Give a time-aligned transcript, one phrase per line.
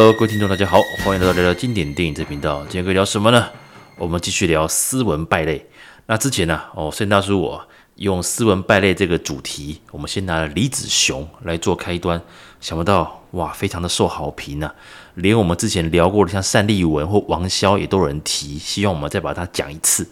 [0.00, 2.62] 各位听众，大家好，欢迎来到聊聊经典电影这频道。
[2.62, 3.50] 今天可以聊什么呢？
[3.98, 5.66] 我们继续聊斯文败类。
[6.06, 12.18] 那之前呢、哦，圣大叔我用斯文败类这个主题，我们先拿了李子雄来做开端，
[12.62, 14.74] 想不到哇，非常的受好评啊！
[15.16, 20.08] 连我们之前聊过的像单立文或王骁也都有人提，希望我们再把它讲一次。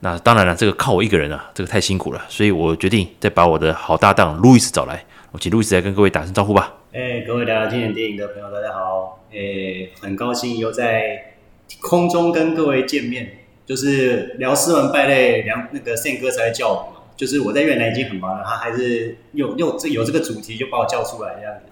[0.00, 5.02] 那当然了，这个靠我一个人啊，这个太辛苦了，所以我决定再把我的好搭档路易斯找来。
[5.30, 6.70] 我请路易斯来跟各位打声招呼吧。
[6.94, 9.24] 哎、各位聊聊经典电影的朋友，大家好。
[9.32, 11.36] 哎、很高兴又在
[11.80, 13.38] 空中跟各位见面。
[13.64, 17.00] 就是聊斯文败类，聊那个 Sam 哥才叫我嘛。
[17.16, 21.62] 就是我在越南已经很忙了，他还是有有这有这个主题就把我叫出来这样子。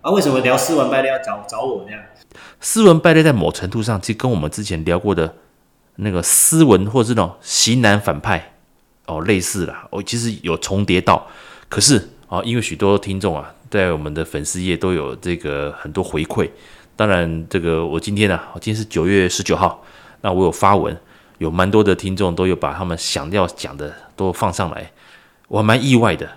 [0.00, 2.00] 啊，为什么聊斯文败类要找找我这样？
[2.58, 5.34] 斯文败类在某程度上其实跟我们之前聊过的
[5.96, 8.54] 那个斯文或者是那种型男反派
[9.04, 11.28] 哦类似啦，哦其实有重叠到，
[11.68, 13.54] 可是啊、哦，因为许多听众啊。
[13.70, 16.50] 在我们的粉丝页都有这个很多回馈，
[16.96, 19.84] 当然这个我今天呢、啊，我今天是九月十九号，
[20.22, 20.96] 那我有发文，
[21.38, 24.90] 有蛮多的听众都有把他们想要讲的都放上来，
[25.48, 26.28] 我还蛮意外的。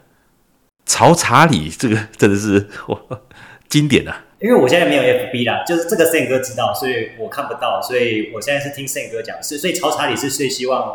[0.85, 3.21] 曹查理这个真的是我
[3.69, 4.25] 经典啊！
[4.39, 10.93] 因为我现在没有 FB 啦，就是这个圣哥知道，所以我看不到，所以我现在是听圣哥讲，是所以曹查理是最希望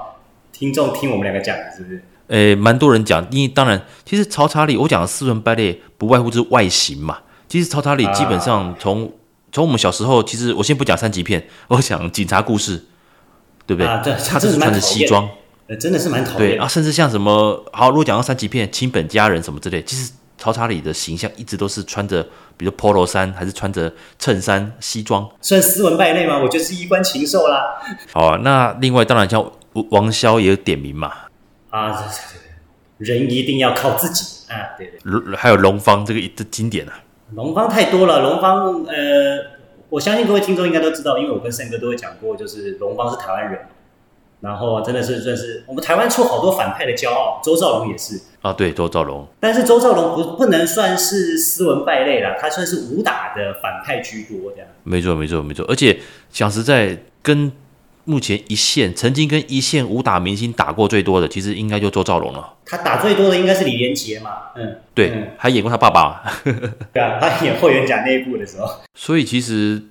[0.53, 2.03] 听众听我们两个讲的，是不是？
[2.29, 7.19] 诶，蛮多人讲，因为当然，其实曹查理，我讲的斯文败类不外乎是外形嘛。
[7.49, 9.09] 其实曹查理基本上从、啊、
[9.51, 12.85] 从我们小时候，其实我先不讲三级片，我讲警察故事，
[13.67, 13.87] 对不对？
[13.87, 15.27] 啊，对，他只是穿着西装，
[15.69, 16.39] 呃，真的是蛮讨厌。
[16.39, 22.23] 对啊，甚至像什么，好，如果讲到三级片，亲本家人什么之类，其实曹查理的形象一直都是穿着，
[22.59, 26.39] 比如 Polo 衫，还是穿着衬衫西装，算斯文败类吗？
[26.39, 27.63] 我就是衣冠禽兽啦。
[28.13, 29.51] 好啊，那另外当然像
[29.91, 31.11] 王骁也有点名嘛。
[31.71, 32.05] 啊，
[32.99, 34.75] 人一定要靠自己啊！
[34.77, 37.01] 对对，还有龙方这个一的经典啊，
[37.35, 38.23] 龙方太多了。
[38.23, 39.39] 龙方，呃，
[39.89, 43.61] 我相信各位听众应该都知道，因为我跟胜哥都会讲过，就是龙方是台湾人，
[44.41, 54.67] 然后真的是算是我们台湾出好多反派的骄傲，周兆龙也是啊，对，周兆龙，但是周兆龙不不能算是斯文败类啦，他算是武打的反派居多这样。
[54.83, 55.99] 没错，没错，没错，而且
[56.31, 57.53] 讲实在跟。
[58.09, 62.55] 目前一线曾经跟一线武打明星打过最多的，其实应该就周兆龙了。
[62.65, 64.31] 他打最多的应该是李连杰嘛？
[64.57, 66.23] 嗯，对，嗯、还演过他爸爸。
[66.91, 68.67] 对啊，他演霍元甲那一部的时候。
[68.95, 69.83] 所以其实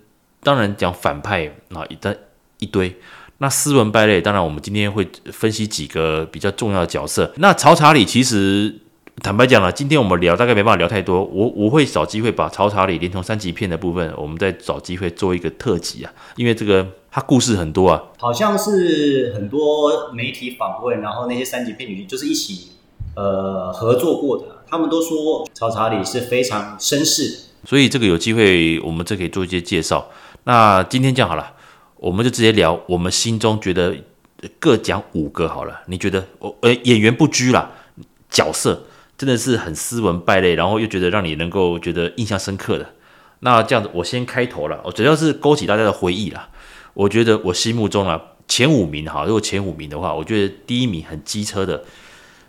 [0.42, 2.18] 当然讲反派啊，一堆
[2.58, 2.96] 一堆。
[3.38, 7.32] 那斯文败类，当然我们今天会分析几个比较重要的角色。
[7.38, 8.80] 那曹查理其实。
[9.24, 22.74] 坦白讲了，今天我们聊大概没办法聊太多，我我会找机会把曹查理连同三级片的部分，我们再找机会做一个特辑啊，因为这个它故事很多啊，好像是很多媒体访问，然后那些三级片女就是一起
[23.16, 30.10] 呃合作过的，他们都说曹查理是非常绅士，所以这个有机会我们这可以做一些介绍。
[30.44, 31.54] 那今天这样好了，
[31.96, 33.96] 我们就直接聊我们心中觉得
[34.60, 37.72] 各讲五个好了，你觉得我呃演员不拘啦，
[38.30, 38.84] 角色。
[39.18, 42.86] 真的是很斯文败类，然后又觉得让你能够觉得印象深刻的。
[43.40, 46.50] 那这样子，我先开头了，我主要是勾起大家的回忆啦。
[46.94, 51.84] 我觉得我心目中啊，前五名哈，如果前五名的话，我觉得第一名很机车的，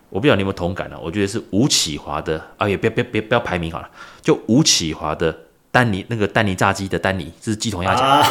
[0.08, 0.96] 我不知道你有没有同感呢？
[1.02, 3.88] 我觉得是吴启华的，啊也别别别不要排名好了，
[4.22, 5.36] 就吴启华的
[5.70, 8.26] 丹尼那个丹尼炸鸡的丹尼，这是鸡同鸭讲，啊、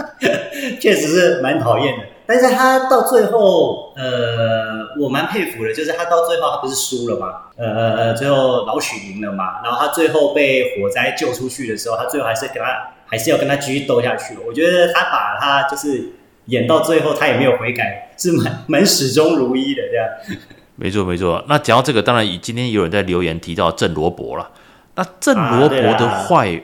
[0.80, 2.04] 确实是蛮讨厌的。
[2.26, 7.42] 但是他到最后，呃，我蛮佩服的，就是他到最后他不是输了吗？
[7.56, 14.38] 呃呃呃，最后老许赢了嘛，然后他最后被火灾救出去的时候，他最后还是跟他还是要跟他继续斗下去。
[14.46, 16.14] 我觉得他把他就是
[16.46, 20.40] 演到最后，他也没有悔改，是蛮蛮始终如一的这样。
[20.76, 21.44] 没错没错。
[21.46, 24.50] 那讲到这个，当然今天有人在留言提到郑罗伯了。
[24.94, 26.60] 那郑罗伯的坏，啊、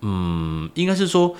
[0.00, 1.34] 嗯，应该是说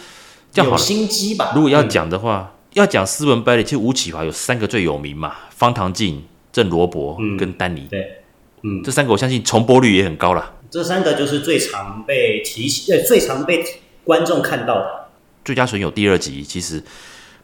[0.53, 1.53] 这样好心机吧？
[1.55, 2.51] 如果要讲的话。
[2.51, 7.81] 嗯要讲斯文败类，其实吴启华有三个最有名嘛，方唐镜、郑罗伯跟丹尼。
[7.81, 8.19] 嗯、对，
[8.65, 10.57] 嗯，这三个我相信重播率也很高了。
[10.71, 13.65] 这三个就是最常被提起，呃，最常被
[14.05, 15.09] 观众看到的。
[15.43, 16.83] 最佳损友第二集，其实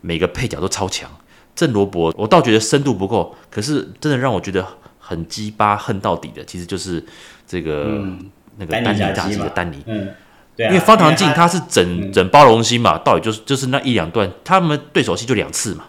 [0.03, 1.11] 每个配角都超强。
[1.57, 4.67] 郑罗伯，我倒觉得深度不够，可是真的让我觉得
[4.99, 7.03] 很鸡巴恨到底的，其实就是
[7.47, 9.83] 这个、嗯、那个丹尼炸鸡的丹尼。
[9.87, 10.09] 嗯。
[10.55, 15.85] 对啊、因为方唐镜他是整、嗯、整包容心嘛，到底就是就是那一两段，他们对手戏就两次嘛，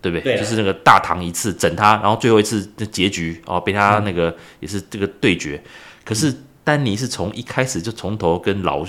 [0.00, 0.22] 对不对？
[0.22, 5.60] 对啊、就是那个大唐一次整他，然后最后一次的结局哦，被他那个也是这个对决。
[5.64, 5.70] 嗯、
[6.04, 6.32] 可是
[6.62, 8.84] 丹尼是从一开始就从头跟老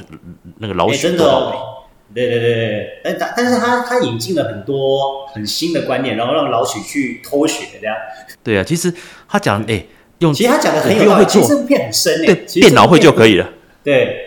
[0.59, 1.63] 那个老许斗到尾、欸哦，
[2.13, 7.95] 对对对对，但但但是他他引进了很多很新的观念，然后让老许去偷学这样。
[8.43, 8.93] 对啊，其实
[9.27, 9.83] 他讲哎
[10.19, 13.49] 用，其实他讲的很有道理，其实这部片很深诶，对，电脑会就可以了。
[13.83, 14.25] 对。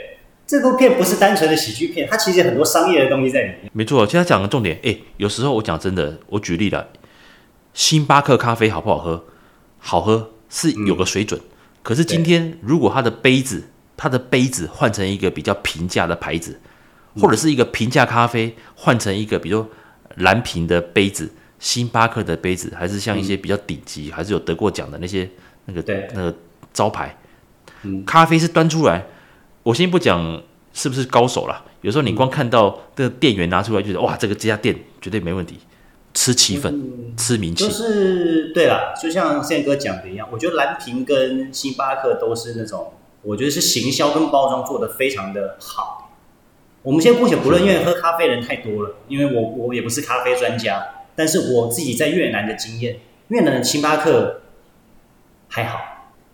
[0.51, 3.71] 这部片不是单纯的喜剧片，它其实很多商业的东西在里面。
[3.73, 6.89] 没错，其实他讲的重点，哎，有时候我讲真的，我举例了，
[7.73, 9.27] 星巴克咖啡好不好喝？
[9.79, 11.55] 好喝是有个水准，嗯、
[11.85, 13.63] 可是今天如果它的杯子，
[13.97, 16.59] 它的杯子换成一个比较平价的牌子，
[17.21, 19.65] 或者是一个平价咖啡换成一个比如
[20.17, 21.31] 蓝瓶的杯子，
[21.61, 25.31] 星巴克的杯子，还是像一些比较顶级，还是有得过奖的那些
[25.67, 26.37] 那个那个
[26.73, 27.17] 招牌，
[28.05, 29.07] 咖啡是端出来。
[29.63, 30.43] 我先不讲
[30.73, 35.59] 是不是高手啦，有时候你光看到这个店员拿出来，觉得哇，这个这家店绝对没问题，
[36.15, 37.65] 吃气氛，嗯、吃名气。
[37.65, 42.93] 就是对啦，就像宪哥讲的一样，我觉得蓝瓶跟星巴克都是那种，
[43.23, 46.11] 我觉得是行销跟包装做的非常的好。
[46.83, 50.83] 我们先姑且不论，因为喝咖啡人太多了，因为我我也不是咖啡专家，
[51.15, 54.41] 但是我自己在越南的经验，越南的星巴克
[55.49, 55.79] 还好。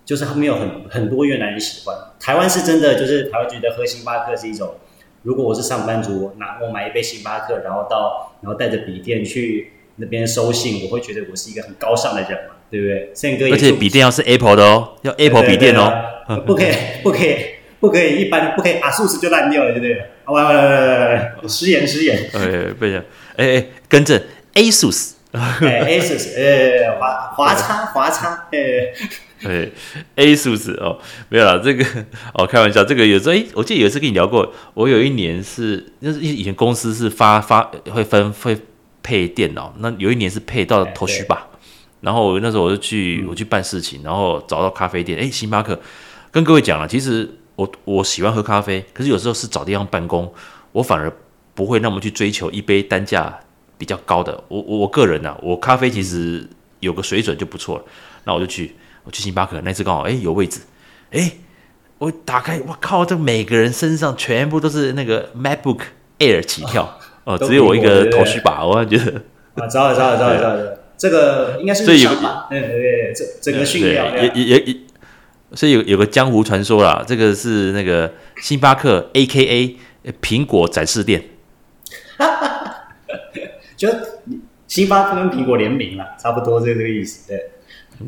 [0.06, 1.94] 就是他没有很很多越南人喜欢。
[2.18, 4.76] 台湾是真的，就是台湾觉得喝星巴克是一种，
[5.22, 13.10] 如果我是上班族，拿我买一杯星巴克，然后到然后带着笔电去那边收信，我会觉得我是一个很高尚的人嘛，对不对？
[13.14, 16.72] 宪哥，而且笔电要是 Apple 的哦，要 Apple 笔电哦，不可以，
[17.02, 17.36] 不可以，
[17.80, 19.98] 不可以，一般不可以啊，ASUS 就烂掉了，对不对？
[20.24, 23.02] 啊，完完完完完完，失言失言，哎，不行，
[23.36, 24.20] 哎哎，更正
[24.54, 28.58] ，ASUS，哎，ASUS，哎，华华差华差，哎。
[29.38, 29.70] 对
[30.14, 30.98] ，A 数字哦，
[31.28, 31.84] 没有啦这个
[32.32, 38.56] 哦，开玩笑，这个有时候哎，我记得有一次跟你聊过，我有一年是，那是以前公司是发发会分会
[39.02, 41.38] 配电脑，那有一年是配到 Toshiba，
[42.00, 45.78] 然后那时候我就去我去办事情，然后找到咖啡店，哎，星巴克，
[46.30, 50.32] 跟各位讲了，其实我我喜欢喝咖啡，可是有时候是找地方办公，
[50.72, 51.12] 我反而
[51.54, 53.38] 不会那么去追求一杯单价
[53.76, 56.48] 比较高的，我我我个人呢、啊，我咖啡其实
[56.80, 57.84] 有个水准就不错了，
[58.24, 58.74] 那我就去。
[59.06, 60.60] 我去星巴克那次刚好哎有位置，
[61.12, 61.32] 哎
[61.98, 65.78] 我打开我靠这每个人身上全部都是那个 MacBook
[66.18, 69.22] Air 起跳哦，哦只有我一个头绪吧，我觉得
[69.54, 70.56] 啊，知道知道知道知道
[70.98, 74.76] 这个应该是有个对对对，这整个训练也也也
[75.52, 78.12] 所以有有个江湖传说啦，这个是那个
[78.42, 79.76] 星巴克 AKA
[80.20, 81.22] 苹果展示店，
[83.76, 83.88] 就
[84.66, 87.52] 星巴克跟苹果联名了，差不多这个意思对。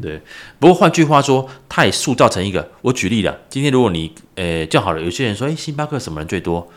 [0.02, 0.20] 对，
[0.58, 2.70] 不过换句话说，它也塑造成一个。
[2.82, 6.69] 我举例了，今天如果你，呃，叫好了，有些人说，哎，星巴克什么人最多？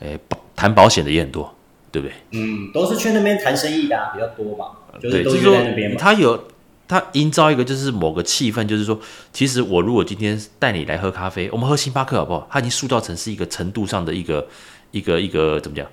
[0.00, 0.18] 哎，
[0.54, 1.54] 谈保险的也很多，
[1.90, 2.14] 对不对？
[2.30, 4.66] 嗯，都是去那边谈生意的、啊、比较多嘛。
[5.00, 5.96] 就是都是在那边嘛。
[5.98, 6.48] 他有
[6.86, 8.98] 他营造一个就是某个气氛，就是说，
[9.32, 12.46] 其实我如果今天带你来喝咖啡，我们喝星巴克好不好？
[12.50, 14.46] 他已经塑造成是一个程度上的一个
[14.92, 15.86] 一个一个怎么讲？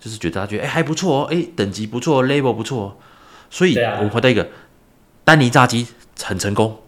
[0.00, 2.98] 就是觉得他觉得哎还不错哦，哎等级不错，label 不错，
[3.50, 4.48] 所以我们回到一个、啊、
[5.24, 5.86] 丹尼炸鸡。
[6.22, 6.80] 很成功，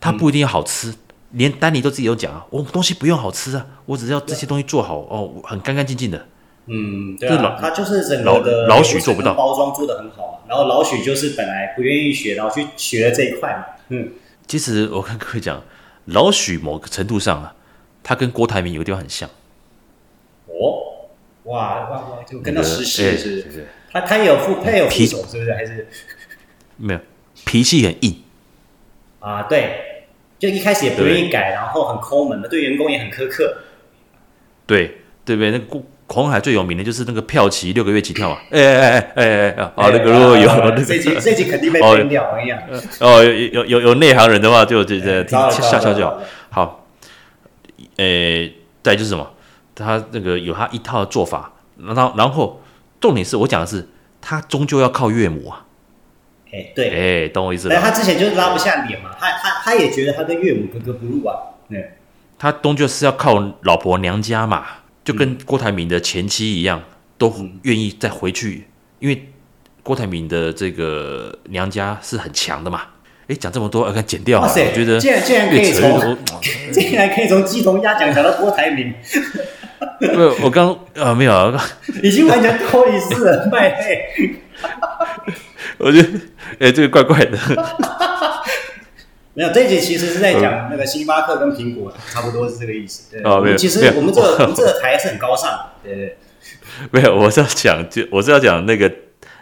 [0.00, 0.96] 它不一定要好吃，嗯、
[1.32, 6.26] 连丹尼都自己都讲啊，我东西不用好吃啊，我只要这些东西做好哦，很干干净净的。
[6.66, 13.64] 嗯，对啊，他就是整个的老许做不到，包装做的很好，然后老许就是本来不愿意学，然后去学了这一块嘛。
[13.88, 14.12] 嗯，
[14.46, 15.62] 其实我跟各位讲，
[16.04, 17.54] 老许某个程度上啊，
[18.02, 19.28] 他跟郭台铭有个地方很像。
[20.46, 21.08] 哦，
[21.44, 23.66] 哇哇哇，就跟他实习是不是？
[23.90, 25.52] 他他也有副配有副手是不是？
[25.52, 25.88] 还是
[26.76, 27.00] 没有
[27.44, 28.22] 脾气很硬。
[29.20, 30.04] 啊，对，
[30.38, 33.58] 就一开始也不愿意改，然后很抠门的，对员工也很苛刻。
[34.66, 35.50] 对，对不对？
[35.50, 35.64] 那个
[36.08, 38.42] 鸿海最有名的就是那个票期六个月起跳啊！
[38.50, 39.72] 哎哎哎哎哎啊！
[39.76, 40.48] 那个如果有
[40.84, 42.58] 这集这集肯定被 编掉，我跟你讲。
[42.98, 46.20] 哦，有有有有内行人的话，就就就听笑笑就好。
[46.50, 46.86] 好，
[47.96, 49.30] 诶，再就是什么？
[49.74, 52.60] 他那个有他一套的做法，然后然后
[53.00, 53.88] 重点是我讲的是，
[54.20, 55.64] 他终究要靠岳母啊。
[56.52, 57.74] 哎，对，哎，懂我意思吧？
[57.74, 61.36] 但他之前就是拉不下脸嘛，他他他也觉得他跟岳母格格不入啊。
[61.68, 61.92] 对，
[62.38, 64.64] 他终究是要靠老婆娘家嘛，
[65.04, 66.82] 就跟郭台铭的前妻一样，
[67.16, 68.66] 都愿意再回去，
[68.98, 69.28] 因为
[69.82, 72.82] 郭台铭的这个娘家是很强的嘛。
[73.28, 74.40] 哎，讲这么多，要看剪掉。
[74.40, 76.18] 哇塞，我觉得竟然竟然可以从，
[76.72, 78.92] 竟然可以从鸡同鸭讲讲到郭台铭。
[80.00, 81.64] 不，我刚啊没有啊，
[82.02, 84.34] 已经完全脱离私人卖类。
[85.78, 86.08] 我觉得，
[86.58, 87.38] 哎、欸，这个怪怪的。
[89.32, 93.10] 没有，这一集其实是在讲那个星巴克跟苹果，差不多是这个意思。
[93.12, 93.56] 对哦，没有。
[93.56, 96.18] 其实我们这个、我们这个台是很高尚，对对。
[96.90, 98.92] 没有，我是要讲，就我是要讲那个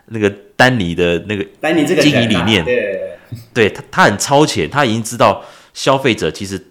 [0.06, 2.64] 那个丹尼的那个丹尼这个经营理念。
[2.64, 3.18] 对，对，
[3.54, 6.66] 对，对他他很超前，他已经知道消费者其实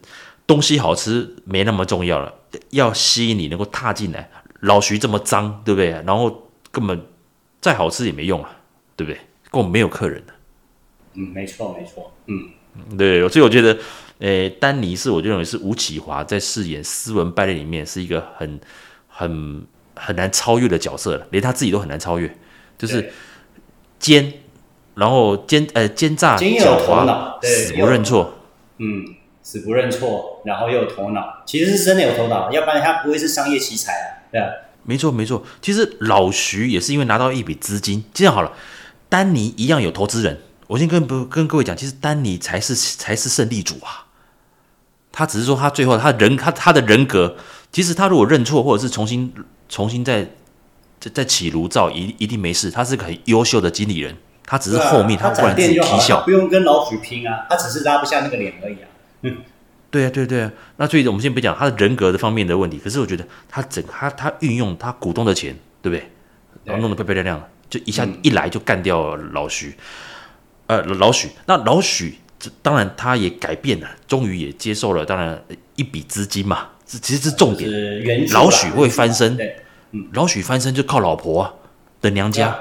[0.45, 2.33] 东西好吃没那么重要了，
[2.69, 4.29] 要吸引你能够踏进来。
[4.61, 5.89] 老徐这么脏，对不对？
[6.05, 7.01] 然后根本
[7.61, 8.56] 再好吃也没用啊，
[8.97, 9.19] 对不对？
[9.49, 10.33] 跟我没有客人的，
[11.13, 13.77] 嗯，没错没错，嗯，对，所以我觉得
[14.19, 18.59] 诶，丹尼是我就认为是吴启华在饰演斯文败类里面是一个很
[19.07, 22.35] 很很难超越的角色了，连他自己都很难超越，
[22.77, 23.09] 就是
[23.99, 24.33] 奸，
[24.95, 28.33] 然后奸呃奸诈狡猾，死不认错，
[28.79, 29.05] 嗯，
[29.41, 34.49] 死不认错，然后又有头脑，其实是真的有头脑，要不然他不会是商业奇才啊，对啊，
[34.83, 38.51] 没错没错，其实老徐也是因为拿到一笔资金，这样好了，
[39.09, 40.39] 丹尼一样有投资人。
[40.67, 44.05] 我先跟不跟各位讲，其实丹尼才是才是胜利主啊。
[45.11, 47.35] 他只是说他最后他人他他的人格，
[47.71, 49.33] 其实他如果认错或者是重新
[49.69, 50.23] 重新再
[50.99, 52.69] 再再起炉灶，一一定没事。
[52.69, 58.87] 他是个很优秀的经理人，他只是后面他突然自己皮笑，不用跟老许拼啊，他只是拉不下那个脸而已啊。
[59.21, 59.37] 嗯，
[59.89, 60.51] 对啊对对啊。
[60.75, 66.11] 那所以我们先不讲他的人格的方面的问题，可是我觉得他整他他运用他股东的钱，对不对？
[66.65, 69.75] 然后弄得漂漂亮亮，就一下一来就干掉老徐。
[70.67, 72.17] 呃，老许，那老许，
[72.61, 75.41] 当然他也改变了，终于也接受了，当然
[75.75, 77.69] 一笔资金嘛，这其实是重点。
[77.69, 79.37] 是老许会翻身，
[79.91, 81.53] 嗯，老许翻身就靠老婆啊
[82.01, 82.53] 的娘家。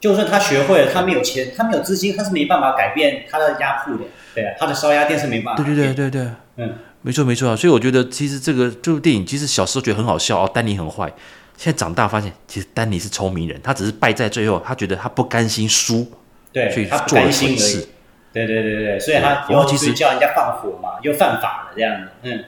[0.00, 4.04] 就算他学会了，他没有钱，他没有资金，他是没办法改变他的压铺的。
[4.34, 5.62] 对啊，他的烧鸭店是没办法。
[5.62, 7.54] 对对对对对，嗯，没错没错啊。
[7.54, 11.12] 所以我觉得，其实这个这部电影，其实小时候觉得很好笑哦，丹尼很坏，
[11.60, 16.10] 现在长大发现，其实丹尼是聪明人，他只是败在最后，他觉得他不甘心输。
[16.50, 17.86] 对，所以他不甘心而已。
[18.32, 22.08] 对对对对，所以他然后其实叫人家放火嘛，又犯法了这样子。
[22.22, 22.42] 嗯，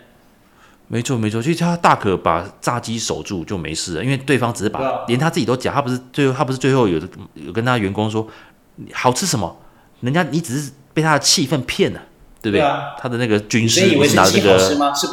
[0.88, 6.98] 没错没错，其实他大可把炸鸡守住就没事了，因为对方只是把、啊、连他自己都讲，他不是最后他不是最后有
[7.34, 8.26] 有跟他员工说
[8.94, 9.54] 好吃什么，
[10.00, 12.00] 人家你只是被他的气氛骗了。
[12.42, 12.60] 对不对？
[12.60, 14.58] 啊、他的那个军师不是拿这个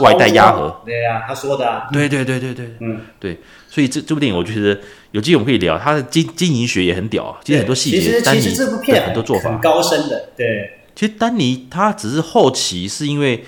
[0.02, 0.82] 外带鸭盒？
[0.84, 1.88] 对呀、啊，他说的、啊。
[1.94, 3.40] 对对对对对，嗯，对。
[3.70, 4.80] 所以这这部电影，我觉得
[5.12, 5.78] 有机会我们可以聊。
[5.78, 8.00] 他的经经营学也很屌啊，其实很多细节。
[8.00, 10.30] 其实其实这部片很多做法很高深的。
[10.36, 13.46] 对，其实丹尼他只是后期是因为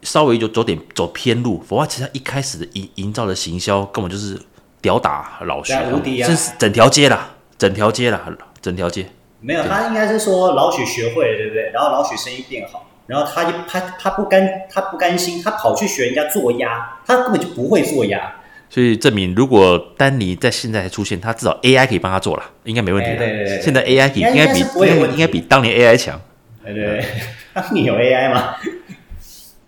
[0.00, 4.40] 稍微就走点走偏路，否则其实他一开始的营营造的行销根本就是
[4.80, 6.26] 屌打老徐，无敌啊！
[6.26, 8.26] 这是整条街啦，整条街啦，
[8.62, 9.06] 整条街。
[9.40, 11.70] 没有，他应该是说老许学会了，对不对？
[11.74, 12.85] 然后老许生意变好。
[13.06, 18.34] 然后他就他他不甘他不甘心，他跑去学人家做鸭，他根本就不会做鸭。
[18.68, 23.16] 所以证明，如果丹尼在现在出现，他至少 AI 可以帮他做了，应该没问题的。
[23.16, 26.20] 对对对，现在 AI 应该比应该应该比当年 AI 强。
[26.64, 27.04] 对对对，
[27.54, 28.56] 当年有 AI 吗？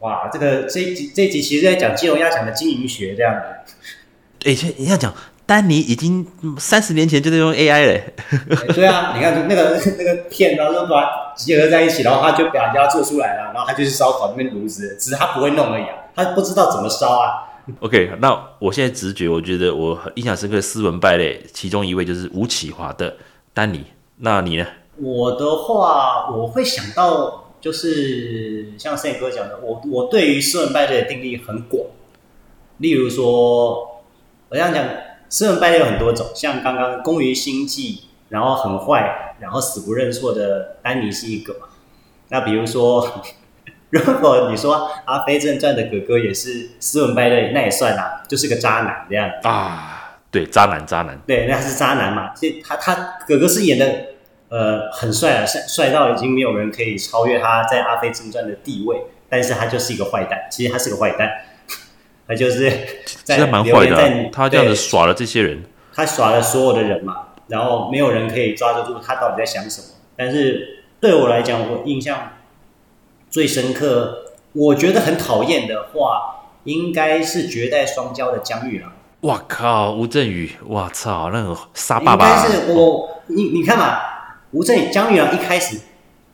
[0.01, 3.65] 哇，这个这一集这一集其实在讲金融鸭讲的经营学这样的。
[4.45, 5.15] 哎，你要讲。
[5.49, 6.27] 丹尼已经
[6.59, 8.01] 三十年前就在用 AI 了。
[8.75, 17.49] 对啊， 你看那个 那个片，然后就把它结合在一起，然后他就把人家做出来了，然后他就去烧烤那边炉子，只是他不会弄而已啊，他不知道怎么烧啊。
[17.81, 23.17] OK，那我现在直觉，我觉得我印象深刻的斯文败类，其中一位就是吴启华的
[23.55, 23.87] 丹尼。
[24.19, 24.67] 那你呢？
[25.01, 31.87] 我的话，我会想到就是像 Sam 哥讲的，我我对于斯文败类的定义很广，
[32.77, 34.03] 例如说，
[34.51, 34.85] 我这样讲。
[35.29, 41.67] 斯文败类有很多种，像刚刚工于心计，然后很坏，然后死不认错的丹尼是一个嘛。
[42.29, 43.23] 那比如说，
[43.91, 49.95] 如果你说《阿飞正传》的哥哥也是斯文败类，那也算啊，就是个渣男这样啊。
[50.31, 51.19] 对，渣男，渣男。
[51.27, 52.35] 对，那是渣男嘛。
[52.35, 52.95] 所以他他
[53.27, 53.87] 哥哥是演的
[54.51, 60.39] 呃很帅啊，帅帅到已经没有人可以超越他在《阿飞正传》的地位，但是他就是一个坏蛋。
[60.51, 61.31] 其实他是个坏蛋。
[62.29, 62.71] 他就是
[63.25, 69.87] 在蛮坏的，他这样子耍了这些人，他耍了所有的人嘛，然后没有人可以抓得住他到底在想什么。
[70.15, 72.33] 但是对我来讲，我印象
[73.31, 78.93] 最深刻，我觉得很讨厌的话，应该是绝代双骄的姜玉郎。
[79.23, 82.29] 哇靠，吴镇宇，哇操，那个杀爸爸。
[82.29, 84.01] 应该是我，你你看嘛，
[84.51, 85.81] 吴镇宇、姜玉郎一开始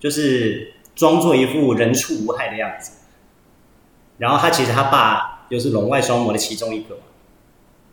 [0.00, 2.94] 就是装作一副人畜无害的样子，
[4.18, 5.30] 然后他其实他爸。
[5.50, 6.96] 就是龙外双魔的其中一个，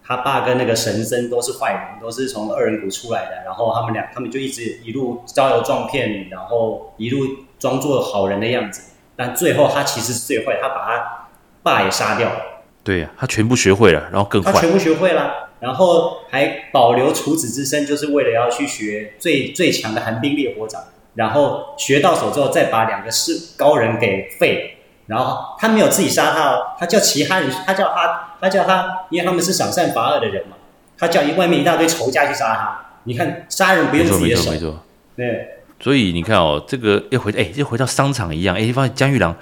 [0.03, 7.25] 他爸跟那个神僧都是坏人，都是从二人谷出来的，然后他们俩他们就一直一路招摇撞骗，然后一路
[7.60, 11.27] 装作好人的样子，但最后他其实是最坏，他把他
[11.63, 12.41] 爸也杀掉了。
[12.84, 14.51] 对呀、啊，他全部学会了，然后更坏。
[14.51, 20.81] 他全部学会了，然后还保留处子之身，就是为了要去学最最强的寒冰烈火掌，
[21.13, 24.77] 然后学到手之后再把两个是高人给废。
[25.12, 30.56] 然后他没有自己杀他哦，他叫其他人，他叫他，他叫他，因为他们是赏善罚恶的人嘛，
[30.98, 32.80] 他叫一外面一大堆仇家去杀他。
[33.03, 34.80] 你看杀人不用自己的手，没错没错没错。
[35.18, 35.48] 对，
[35.82, 39.36] 所以你看哦，这个又回哎，又回到商场一样，哎，发现姜玉郎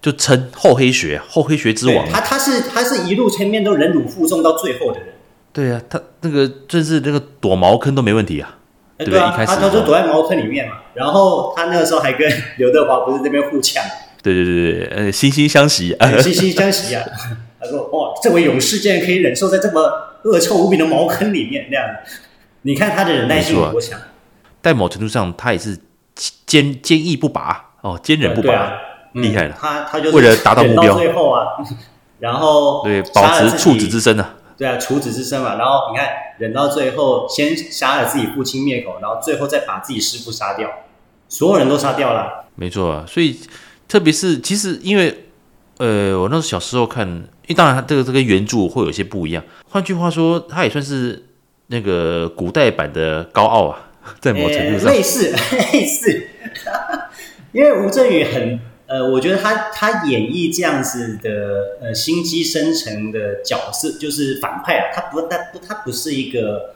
[0.00, 2.08] 就称厚黑学，厚黑学之王。
[2.10, 5.08] 他他是他是一路前面都忍辱负重到最后的人。
[5.52, 8.56] 对啊，他那个真是那个躲茅坑都没问题啊，
[8.96, 9.20] 对不对？
[9.20, 13.84] 一开始他他就躲在茅坑里面嘛，然后他那个时候还跟刘德华不是这边互呛。
[14.22, 17.04] 对对对对，呃，惺惺相惜，惺惺相惜啊。
[17.60, 19.80] 他说：“哦，这位勇士竟然可以忍受在这么
[20.24, 21.88] 恶臭无比的茅坑里面，那样，
[22.62, 24.00] 你看他的忍耐性有多强。
[24.62, 25.78] 在某程度上，他也是
[26.46, 28.72] 坚坚毅不拔哦，坚忍不拔，
[29.12, 29.56] 厉害了。
[29.60, 31.46] 他他就是为了达到目标，最后啊，
[32.18, 34.34] 然后对保持处子之身啊。
[34.56, 35.56] 对啊，处子之身嘛。
[35.56, 40.68] 然后你看，忍到最后，先杀了自己父亲灭口，然后最后再把自己师傅杀掉，
[41.28, 42.44] 所有人都杀掉了。
[42.56, 43.38] 没错啊，所以
[43.92, 45.14] 特别是其实因为。”
[45.78, 49.42] 呃，我那时候小时候看，因为当然它这个这个原著会有些不一样。
[49.68, 51.24] 换句话说，它也算是
[51.68, 55.34] 那个古代版的高傲啊， 在某程度上、欸、类似
[55.72, 56.28] 类似。
[57.50, 66.74] 因为吴镇宇很呃，我觉得他他演绎这样子的呃心机深沉的角色，就是反派啊，他不他不他不是一个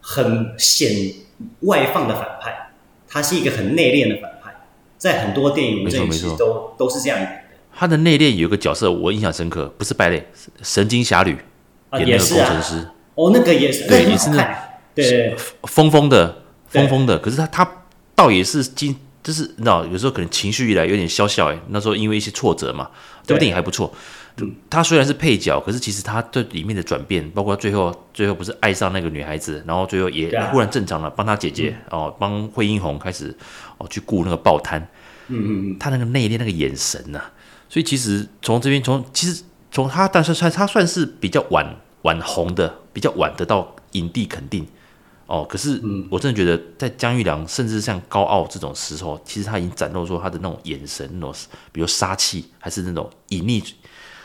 [0.00, 1.12] 很显
[1.62, 2.70] 外放的反派，
[3.06, 4.29] 他是一个很内敛的反派，
[5.00, 7.44] 在很多电影吴镇宇其实都都是这样演。
[7.74, 10.28] 他的内敛有一个角色我印象深刻，不是败类，
[10.62, 11.30] 神经侠侣
[11.94, 12.86] 演那个工程师。
[13.14, 14.58] 哦，那个也是，对，也是那，
[14.94, 17.18] 对，疯疯的，疯疯的。
[17.18, 17.72] 可是他他
[18.14, 21.50] 倒也是经，就是你知道，有时候可能情绪一来有点消笑。
[21.50, 22.90] 哎，那时候因为一些挫折嘛，
[23.26, 23.90] 这部电影还不错。
[24.70, 33.36] 他虽然是配角，可是其实他对里面的转变，包括最后最后不是爱上那个女孩子，然后最后也忽然正常了，帮他姐姐哦，帮惠英红开始
[33.80, 34.80] 哦去顾那个报摊。
[35.26, 37.20] 嗯嗯嗯，他那个内敛那个眼神呐。
[37.68, 41.64] 所以其实从这边从其实从他，但是算他算是比较晚
[42.02, 44.66] 晚红的，比较晚得到影帝肯定
[45.26, 45.46] 哦。
[45.48, 45.80] 可是
[46.10, 51.32] 我真的觉得，在姜玉良甚至像高傲这种时候，其实他已经展露出他的那种眼神，那种
[51.70, 53.64] 比如杀气，还是那种隐匿，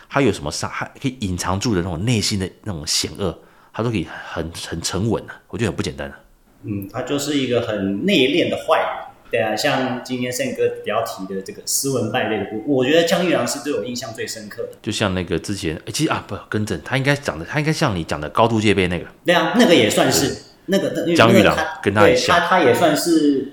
[0.09, 3.37] 他有什么杀，还可以隐藏住的那种内心的那种险恶，
[3.71, 6.19] 他都可以很很沉稳啊，我觉得很不简单啊。
[6.63, 9.04] 嗯，他就是一个很内敛的坏人。
[9.35, 14.69] 对啊，像今天胜哥比较提的这个斯文败类的部分，我觉得姜育良是对我印象最深刻的。
[14.81, 19.05] 就像那个之前，其实啊，不更正，他应该讲的，他应该像你讲的高度戒备那个。
[19.25, 23.51] 对啊，那个也算是那个姜育良跟他他他也算是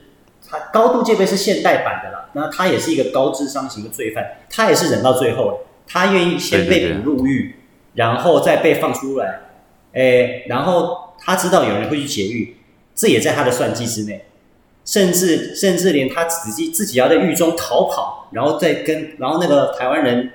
[0.49, 2.31] 他高度戒备是现代版的了。
[2.35, 7.57] 那他也是一个高智商型的罪犯，他也是忍到最后，他愿意先被捕入狱，
[7.95, 9.41] 然后再被放出来。
[9.95, 12.57] 哎，然后他知道有人会去劫狱，
[12.95, 14.25] 这也在他的算计之内。
[14.85, 20.33] 甚至甚至连他自己自己要在狱中逃跑，然后再跟然后那个台湾人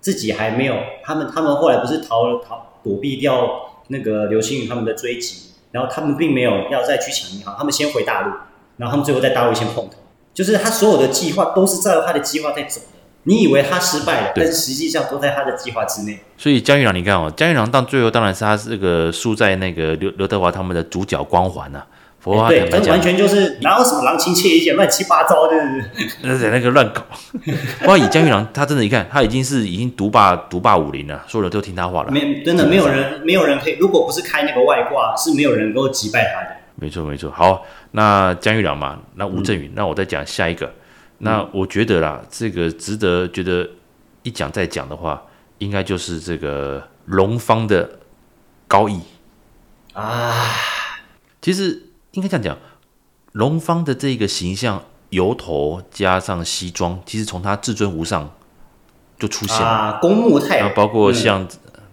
[0.00, 3.48] 自己还没有，他们他们后来不是逃了逃躲避掉
[3.88, 8.32] 那个刘星宇他们的追击，然后他们并没有要再去抢银行，他们先回大陆，
[8.78, 9.96] 然后他们最后在大陆先碰头，
[10.32, 12.86] 就是他所有的计划都是照他的计划在走的。
[13.24, 16.18] 你以为他失败了，但是实际上都在他的计划之内。
[16.38, 21.86] 所以姜玉郎，你看哦，姜玉郎到最后当然是他这个输在那个刘刘德华他们的主角光环啊。
[22.22, 25.56] 欸、对，这完全就是哪有什么郎情妾意，乱七八糟的。
[26.22, 27.02] 那在那个乱搞。
[27.80, 32.10] 不过以江玉郎，他真的，一看他已经是已经独霸独霸武林了，所有人都听他话了。
[32.10, 36.56] 没，真的没有人，没有人可以，如果不是开那个外挂，是没有人能够击败他的。
[36.74, 37.30] 没错，没错。
[37.30, 40.70] 好，那江玉郎嘛，那吴镇宇，嗯、那我再讲下一个。
[41.18, 43.66] 那我觉得啦，这个值得觉得
[44.24, 45.22] 一讲再讲的话，
[45.56, 47.88] 应该就是这个龙方的
[48.68, 49.00] 高义
[49.94, 50.34] 啊。
[51.40, 51.84] 其实。
[52.12, 52.58] 应该这样讲，
[53.32, 58.28] 龙方的这个形象，油头加上西装，其实从他至尊无上
[59.16, 59.66] 就出现了。
[59.66, 61.48] 啊，公务太，然后包括像、嗯、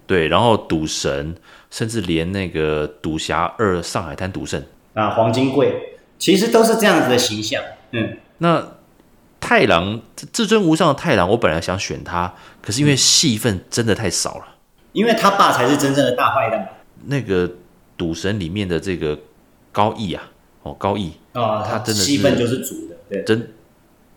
[0.07, 1.35] 对，然后赌神，
[1.69, 4.63] 甚至连那个赌侠二上海滩赌圣
[4.95, 7.61] 啊，黄金贵，其实都是这样子的形象。
[7.91, 8.65] 嗯，那
[9.39, 10.01] 太郎
[10.33, 14.55] 至尊无上的太郎，我本来想选他，可是因为戏份真的太少了，
[14.93, 16.67] 因为他爸才是真正的大坏蛋。
[17.05, 17.51] 那个
[17.95, 19.19] 赌神里面的这个。
[19.77, 20.23] 高义啊，
[20.63, 23.53] 哦，高义啊，他真的戏份就是主的，对，真，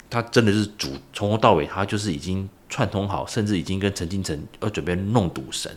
[0.08, 5.70] 他真的是主，从头到尾他就是已经串通好，甚至已经跟陈金城要准备弄赌神，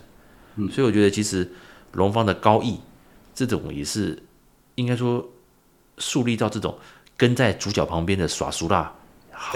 [0.55, 1.51] 嗯，所以我觉得其实
[1.91, 2.79] 龙方的高义
[3.35, 4.17] 这种也是
[4.75, 5.27] 应该说
[5.97, 6.77] 树立到这种
[7.17, 8.89] 跟在主角旁边的耍熟辣，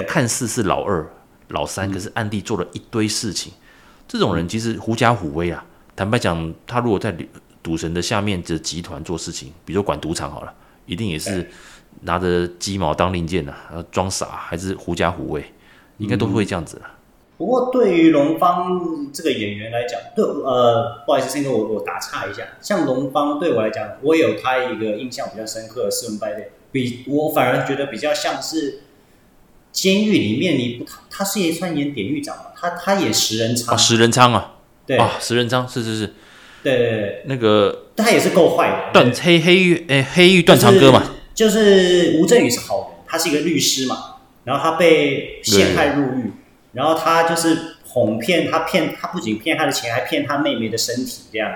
[0.10, 1.10] 看似是老二
[1.48, 5.64] 老三，可是暗地做了一堆事情，嗯，这种人其实狐假虎威啊。
[5.96, 7.16] 坦白讲，他如果在。
[7.68, 10.54] 赌神的下面的集团做事情，比如说管赌场好了，
[10.86, 11.46] 一定也是
[12.04, 15.44] 拿着鸡毛当令箭的，然后装傻还是狐假虎威，
[15.98, 16.92] 应该都会这样子，嗯。
[17.38, 28.84] 不过对于龙方这个演员来讲，对呃，不好意思，先跟我我打岔一下，像龙方对我来讲，我有他一个印象比较深刻的斯文败类，比我反而觉得比较像是
[29.74, 34.96] 监狱里面你他他是也算演典狱长嘛，他他演石仁昌，哦，石仁昌啊，对。
[34.96, 36.14] 啊，食人仓是是是。
[36.68, 38.92] 对对对，那个他也是够坏的。
[38.92, 41.02] 断黑黑玉诶，黑玉断肠歌嘛，
[41.34, 46.34] 就是吴镇宇是好人，他是一个律师嘛，然后他被陷害入狱，
[46.74, 51.50] 然后他就是哄骗他骗他不仅骗他的钱，还骗他妹妹的身体这样。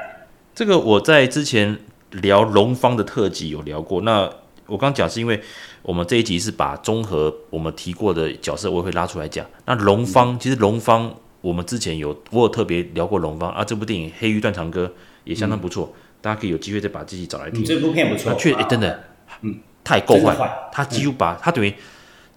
[0.55, 1.77] 这个我在之前
[2.11, 4.01] 聊龙方的特辑有聊过。
[4.01, 4.29] 那
[4.67, 5.41] 我刚讲是因为
[5.81, 9.45] 我们这一集是把综合我们提过的角色，我也会拉出来讲。
[9.65, 14.85] 那龙方、嗯、其实龙方我们之前有我有特别聊过龙方啊，这部电影《黑玉断肠歌》
[15.23, 17.63] 也相当不错，嗯、大家可以有机会再把自己找来听。
[17.63, 19.03] 这部片不错，确真的，
[19.41, 21.73] 嗯，他也够坏，他几乎把、嗯、他等于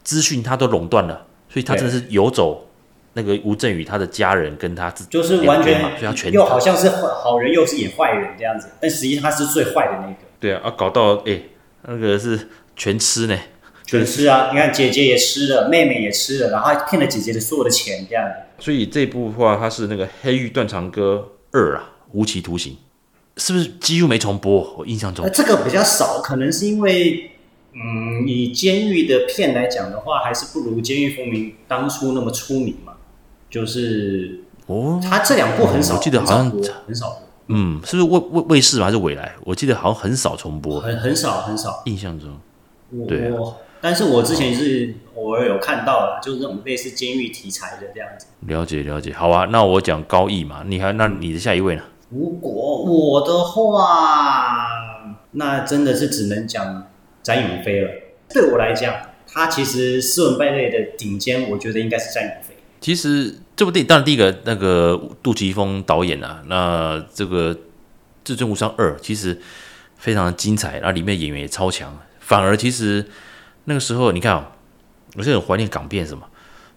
[0.03, 2.69] 资讯他都垄断了，所以他真的是游走。
[3.17, 10.17] 那个吴镇宇他的家人跟他自就是完全，又好像是好人，又是演坏人这样子，但实际上他是最坏的那个。
[10.41, 11.51] 对啊，啊，搞到哎、欸，
[11.83, 13.39] 那个是全吃呢，
[13.99, 14.51] 全吃啊！
[14.53, 18.63] 你看姐姐也吃了，妹妹也吃了，然后还骗了姐姐的所有的钱这样子。
[18.65, 22.77] 所以这部的话，它是那个《黑狱断肠歌二》啊，无期徒刑，
[23.37, 24.75] 是不是几乎没重播？
[24.79, 27.31] 我印象中，这个比较少，可能是因为。
[27.77, 32.93] 嗯，以监狱的片来讲的话，还是不如《监狱风云》当初那么出名嘛。
[33.51, 36.49] 就是哦，他这两部很少，我记得好像
[36.87, 37.19] 很少。
[37.49, 39.35] 嗯，是不是卫卫卫视还是未来？
[39.43, 41.83] 我记得好像很少重播，很很少很少。
[41.87, 42.39] 印象中，
[43.09, 43.35] 对、啊。
[43.85, 48.29] 但是我之前是偶尔有看到了，就是这种类似监狱题材的这样子。
[48.47, 49.45] 了解了解，好啊。
[49.51, 51.83] 那我讲高义嘛，你还那你的下一位呢？
[52.09, 54.65] 如果我的话，
[55.33, 56.87] 那真的是只能讲。
[57.23, 57.91] 詹永飞了，
[58.29, 58.95] 对我来讲，
[59.27, 62.55] 他其实斯文败类的顶尖，我觉得应该是詹永飞。
[62.83, 67.55] 其实这部电影，当然第一个那个杜琪峰导演啊，那这个
[68.23, 69.41] 《至尊无双二》其实
[69.97, 71.99] 非常的精彩，然后里面演员也超强。
[72.21, 73.07] 反而其实
[73.65, 76.27] 那个时候，你看啊、哦，我是很怀念港片，什么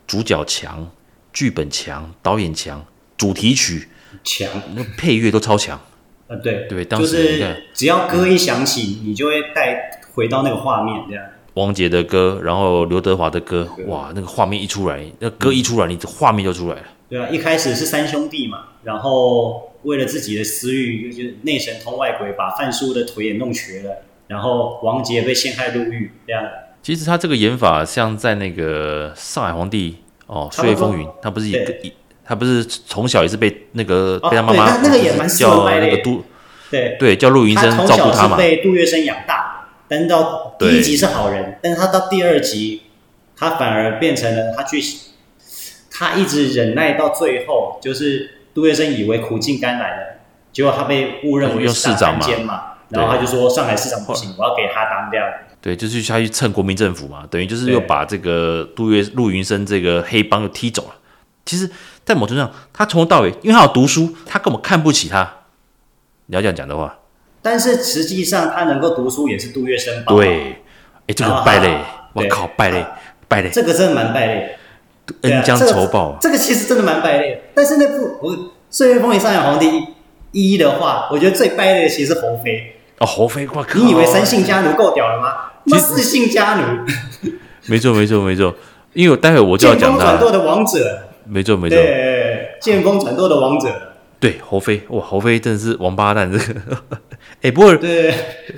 [0.06, 0.89] 主角强、
[1.34, 2.86] 剧本强、导演强、
[3.17, 3.89] 主题曲
[4.23, 5.80] 强，那配乐都超强。
[6.28, 11.23] 啊，对对，当时只要歌一响起，嗯、你就会带回到那个画面，这样。
[11.54, 16.84] 王杰的歌，然后刘德华的歌，哇，那个画面一出来，那歌一出来，你这画面就出来了。
[17.10, 26.43] 对啊，一开始是三兄弟嘛，然后为了自己的私欲，就是内神通外鬼，把范叔的腿也弄瘸了，然后王杰被陷害入狱，这样。
[26.88, 31.91] 其实他这个演法，像在那个上海皇帝哦，岁月风云，他不是一个一。
[32.23, 36.23] 他不是从小也是被那个被他妈妈那个也蛮叫那个杜
[36.71, 36.95] 对。
[36.97, 42.84] 对叫陆云生照顾他嘛，被杜月笙养大，但是到第一集是好人，但是他到第二集，
[43.36, 44.82] 他反而变成了他去，
[45.91, 50.19] 他一直忍耐到最后，就是杜月笙以为苦尽甘来了，
[50.54, 55.21] 结果他被误认为是市长嘛，然后他就说上海市长不行，我要给他当掉。
[55.67, 60.95] 对，就是他去蹭国民政府嘛，等于就是又把这个杜月陆云生这个黑帮又踢走了。
[61.45, 61.69] 其实，
[62.06, 65.30] 在某程度上，他从头到尾，因为他有读书，他根本看不起他。
[66.27, 66.97] 你要这样讲的话，
[67.41, 70.06] 但是实际上他能够读书也是杜月笙。
[70.06, 70.56] 对，
[71.06, 71.77] 哎，这个败类，
[72.13, 72.86] 我靠，败类，
[73.27, 74.58] 败类，这个真的蛮败类，
[75.23, 76.17] 恩将仇报。
[76.21, 77.41] 这个其实真的蛮败类。
[77.53, 78.38] 但是那部我
[78.69, 79.69] 《岁月风云上海皇帝
[80.32, 82.75] 一》的话，我觉得最败类的其实是侯飞。
[82.99, 83.79] 哦，侯飞，我靠！
[83.79, 85.33] 你以为三姓家奴够屌了吗？
[85.65, 87.31] 其实四姓家奴。
[87.67, 88.55] 没错，没错，没错。
[88.93, 90.05] 因为待会我就要讲他。
[90.05, 91.03] 转舵的王者。
[91.29, 93.67] 没错没错，对，剑锋转舵的王者，
[94.17, 96.62] 对侯飞哇，侯飞真的是王八蛋这个，
[97.43, 98.13] 哎不过对，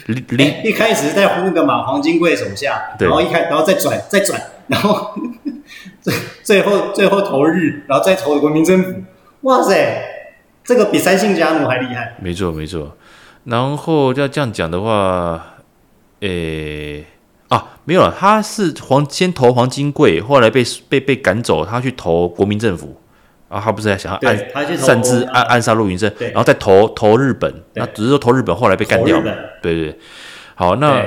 [0.05, 5.15] 零一开始在那个马黄金贵手下，然后一开然后再转再转，然后
[5.99, 8.93] 最最后最后投日，然后再投国民政府，
[9.41, 10.03] 哇塞，
[10.63, 12.15] 这个比三姓家奴还厉害。
[12.21, 12.95] 没错没错，
[13.45, 15.57] 然后要这样讲的话，
[16.21, 17.05] 诶。
[17.49, 22.95] 啊，没有了，他是黄先投黄金贵，后来被被被赶走，他去投国民政府，
[23.47, 29.19] 啊他不是在想要暗擅自暗暗杀陆云生，然后再投投日本，那只是说投日本，后来被干掉，
[29.63, 29.99] 对对对。
[30.53, 31.03] 好，那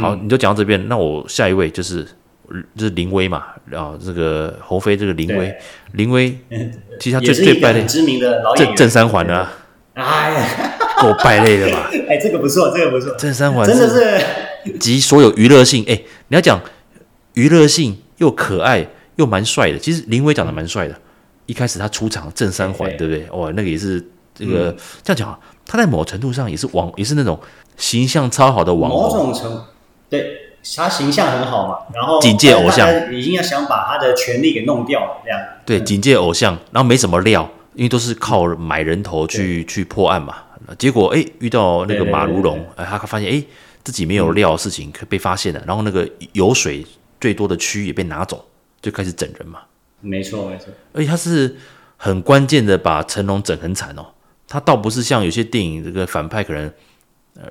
[0.00, 2.04] 好，你就讲到这边，那我下一位就是
[2.76, 5.52] 就是林威嘛，然后这个侯飞这个林威，
[5.94, 6.38] 林威
[7.00, 8.76] 其实他最最败的知名的老演员。
[8.76, 9.50] 郑三环啊，
[9.94, 10.46] 哎呀，
[11.00, 11.90] 够败类的吧？
[12.08, 14.24] 哎，这个不错，这个不错，郑三环真的是。
[14.78, 16.60] 集所有娱乐性，哎、欸，你要讲
[17.32, 18.86] 娱乐性又可爱
[19.16, 19.78] 又蛮帅的。
[19.78, 20.94] 其实林威长得蛮帅的，
[21.46, 23.26] 一开始他出场郑三环，对不对？
[23.30, 27.40] 哇，那个也是这个、嗯、这样讲，啊他在某程度上也是网，也是那种
[27.78, 29.00] 形象超好的网红。
[29.00, 29.64] 某种程
[30.10, 30.30] 对，
[30.76, 35.40] 他形象很好嘛，然后警戒偶像，已经要想把他的权利给弄掉了，这样。
[35.64, 40.34] 对，警戒偶像，然后没什么料，因为都是靠买人头去去破案嘛。
[40.78, 43.42] 结果哎，遇到那个马如龙，哎，他发现哎。
[43.82, 46.84] 自己没有料的事情可被发现了，然后那个油水
[47.18, 48.44] 最多的区也被拿走，
[48.82, 49.60] 就开始整人嘛。
[50.02, 50.66] 没错，没错。
[50.92, 51.56] 而且他是
[51.96, 54.04] 很关键的，把成龙整很惨哦。
[54.46, 56.70] 他倒不是像有些电影这个反派可能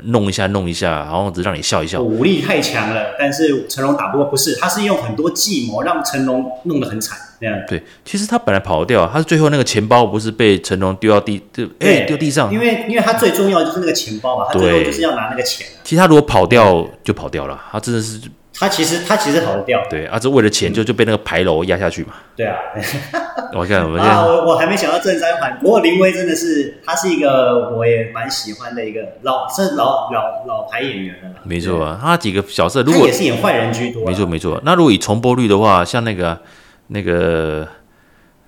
[0.03, 1.99] 弄一下弄一下，然后只让你笑一笑。
[1.99, 7.17] 武力太强了，但是成龙打不过，不是，他是用很多计谋让成龙弄得很惨。
[7.39, 7.55] 这样。
[7.67, 15.67] 对，其实他本来跑掉，他是最后那个钱包不是被成龙丢到地，就哎丢地上，因为因为他最重要的就是那个钱包嘛，他最后就是要拿那个钱。
[15.83, 18.19] 其实他如果跑掉就跑掉了，他真的是。
[18.61, 22.09] 他其实他其实跑得掉，对啊，这为了钱就就被那个牌楼压下去嘛。
[22.35, 22.57] 对啊，
[23.55, 31.39] 我看我们 啊，我我还没想到正三环，不过林威真的是他是一个我也蛮喜欢的一个老是老老老牌演员了。
[31.43, 34.05] 没错啊，他几个角色如果也是演坏人居多。
[34.05, 36.37] 没错没错，那如果以重播率的话，像那个
[36.89, 37.67] 那个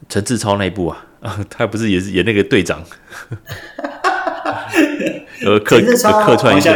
[0.09, 2.83] 陈志超那一部啊， 他不是也是演那个队长？
[5.43, 6.73] 呃，客客串一下。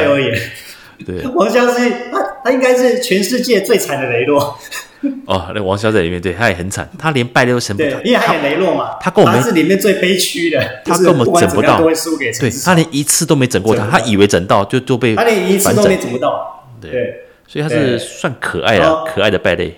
[1.06, 4.58] 对，王骁是他，他应该是全世界最惨的雷洛。
[5.28, 8.02] 哦，那王骁在里面，对，他也很惨，他连败都成不了。
[8.04, 12.32] 因为他演雷洛嘛，他跟我们是里面最悲屈的，他根本整不到，都会输给。
[12.32, 16.66] 对，他连一次都没整过他，他以为整到就就被他连一次都没整不到。
[16.82, 19.76] 对，所以他是算可爱的，可爱的败类。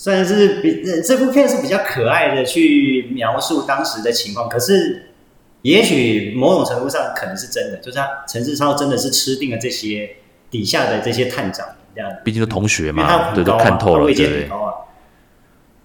[0.00, 5.10] 算是比这部片是比较可爱的去描述当时的情况，可是
[5.60, 10.16] 也许某种程度上可能是真的，就是他陈志超真的是吃定了这些。
[10.50, 14.48] 底下的这些探长，这样，毕竟是同学嘛，对，都看透了，对。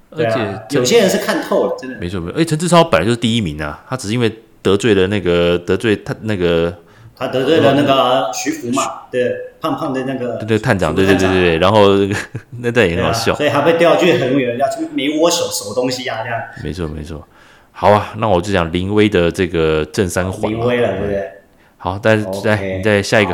[0.10, 2.00] 而且有些人是看透了，真的。
[2.00, 6.76] 没错没错，哎，陈志超本来就是第一名啊，他只是因为得罪了那个得罪他那个，
[7.18, 11.88] 他得罪了那个徐福嘛，对，胖胖的那个，对对，探长，对对对对，然后
[12.60, 16.42] 那段也很好笑，所以他被调去很远，要去没握手守东西啊，这样。
[16.62, 17.26] 没错没错，
[17.72, 21.32] 好啊，那我就讲林威的这个正三环，林威了，对不对？
[21.78, 23.34] 好，但是再你再下一个。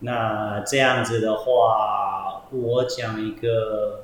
[0.00, 4.02] 那这样子的话，我讲一个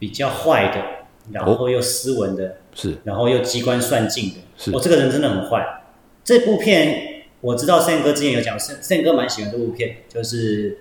[0.00, 0.82] 比较坏的，
[1.30, 4.72] 然后又斯文的，是，然后又机关算尽的，是。
[4.72, 5.78] 我这个人真的很坏。
[6.24, 7.11] 这部片
[7.42, 10.70] 我知道，Sam 哥之前有讲，Sam 哥蛮喜欢这部片，就是《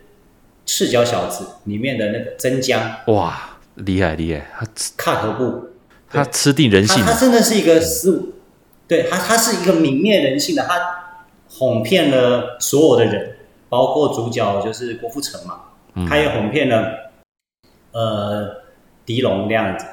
[0.64, 2.80] 赤脚小子》里面的那个曾江。
[3.08, 5.70] 哇，厉害厉害，他卡头部，
[6.08, 8.34] 他吃定人性，他真的是一个失误，
[8.88, 10.80] 对他，他是一个泯灭人性的，他
[11.50, 13.38] 哄骗了所有的人。
[13.68, 15.62] 包括主角就是郭富城嘛，
[15.96, 17.12] 嗯、他也哄骗了，
[17.94, 18.64] 呃，
[19.06, 19.86] 狄龙那样子，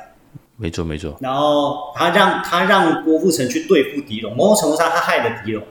[0.57, 1.17] 没错没错。
[1.21, 5.65] 然后他让他让郭富城去对付狄龙，某种程度上他害了狄龙。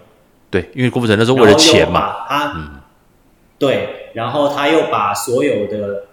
[0.50, 2.82] 对，因为郭富城那时候为了钱嘛，他，嗯，
[3.60, 6.06] 对，然后他又把所有的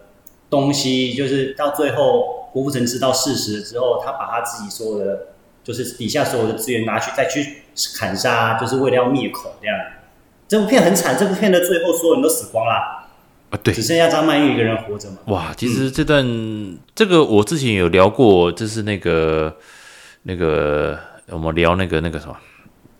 [0.50, 5.26] 东西，就是到最后郭富城知道事实之后，他把他自己所有的，
[5.62, 7.62] 就是底下所有的资源拿去再去
[7.98, 9.76] 砍杀，就是为了要灭口这样。
[10.46, 12.72] 这部片很惨，这部片的最后所有人都死光了
[13.50, 13.58] 啊！
[13.62, 15.16] 对，只剩下张曼玉一个人活着嘛。
[15.26, 19.56] 哇，其实这段、嗯、这个我之前有聊过，就是那个
[20.24, 20.98] 那个
[21.30, 22.36] 我们聊那个那个什么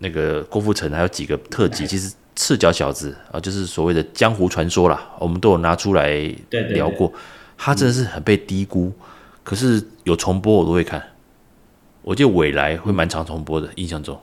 [0.05, 7.11] 那个郭富城还有几个特辑，其实赤脚小子啊，就是所谓的江湖传说啦，我们都有拿出来聊过。
[7.57, 9.07] 他真的是很被低估，嗯、
[9.43, 11.03] 可是有重播我都会看。
[12.03, 14.21] 我记得未来会蛮常重播的，印象中。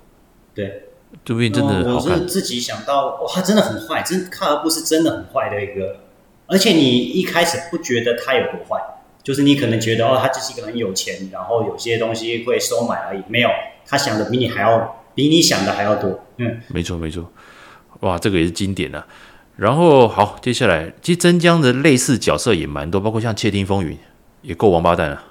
[0.53, 0.83] 对。
[1.25, 1.93] 这部真的。
[1.93, 5.97] 我是自己想到，哇，他真的很坏，真看尔布是真的很坏的一个。
[6.47, 8.81] 而且你一开始不觉得他有多坏，
[9.21, 13.21] 就是你可能觉得哦，他就是一个很有钱，然后有些东西会收买而已。
[13.27, 13.49] 没有，
[13.85, 16.23] 他想的比你还要，比你想的还要多。
[16.37, 17.31] 嗯，没错没错。
[18.01, 19.05] 哇，这个也是经典啊。
[19.57, 23.93] 然后好，接下来其实曾江的类似角色也蛮多，包括像《窃听风云》
[24.41, 25.23] 也够王八蛋啊。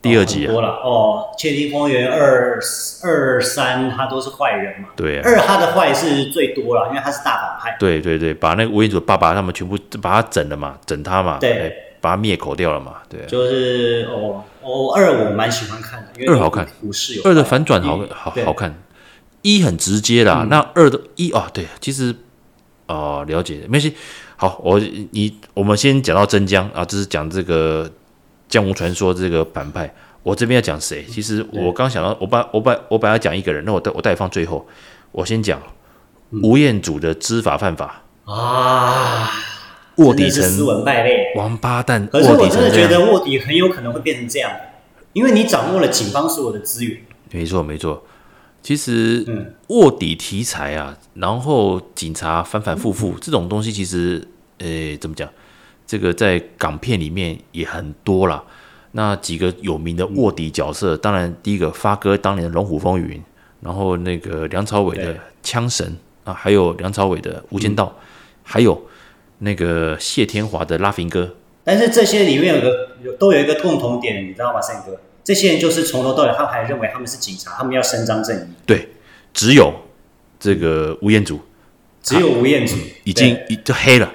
[0.00, 2.60] 第二集啊，多了哦，《窃听风云》二
[3.02, 4.88] 二三，他都是坏人嘛。
[4.94, 7.76] 对啊，二他的坏是最多了，因为他是大反派。
[7.78, 13.24] 对对对，把那个吴彦祖爸爸他们全部把他整了嘛，整他嘛，对，把他灭口掉了嘛，对。
[13.26, 16.66] 就是哦哦，二我蛮喜欢看的，因为二好看，
[17.24, 18.74] 二的反转好好好看，
[19.44, 22.12] 一很直接啦，那二的一啊，对，其实
[22.88, 23.92] 哦了解，没事。
[24.34, 24.80] 好，我
[25.12, 27.88] 你我们先讲到真江啊，这是讲这个。
[28.46, 31.04] 江湖传说这个反派，我这边要讲谁？
[31.10, 34.64] 其实我刚想到，我把我把我把要讲一个人，那我待我待放最后。
[35.10, 35.60] 我先讲
[36.42, 39.28] 吴彦祖的知法犯法啊，
[39.96, 42.06] 卧底成斯文败类，王八蛋。
[42.06, 44.52] 可是我真的觉得卧底很有可能会变成这样，
[45.14, 47.00] 因为你掌握了警方所有的资源。
[47.32, 48.04] 没错没错，
[48.64, 49.22] 其实
[49.68, 55.28] 卧底题材啊，然后警察反反复复这种东西，其实呃怎么讲？
[55.86, 58.42] 这个在港片里面也很多啦。
[58.92, 63.18] 那几个有名的卧底角色，当然第一个发哥当年的《龙虎风云》，
[63.60, 65.86] 然后那个梁朝伟的《枪神》
[66.30, 67.94] 啊，还有梁朝伟的《无间道》，
[68.42, 68.86] 还有
[69.40, 71.24] 那个谢天华的《拉菲哥》。
[71.64, 74.98] 但是这些里面有个有都有一个共同点，你知道吗，胜哥？
[75.24, 78.44] 这些人就是从头到尾，他们还认为他们是警察，他们要伸张正义。
[78.66, 78.88] 对，
[79.32, 79.72] 只有
[80.38, 81.40] 这个吴彦祖，
[82.02, 84.12] 只有吴彦祖已经已就黑了。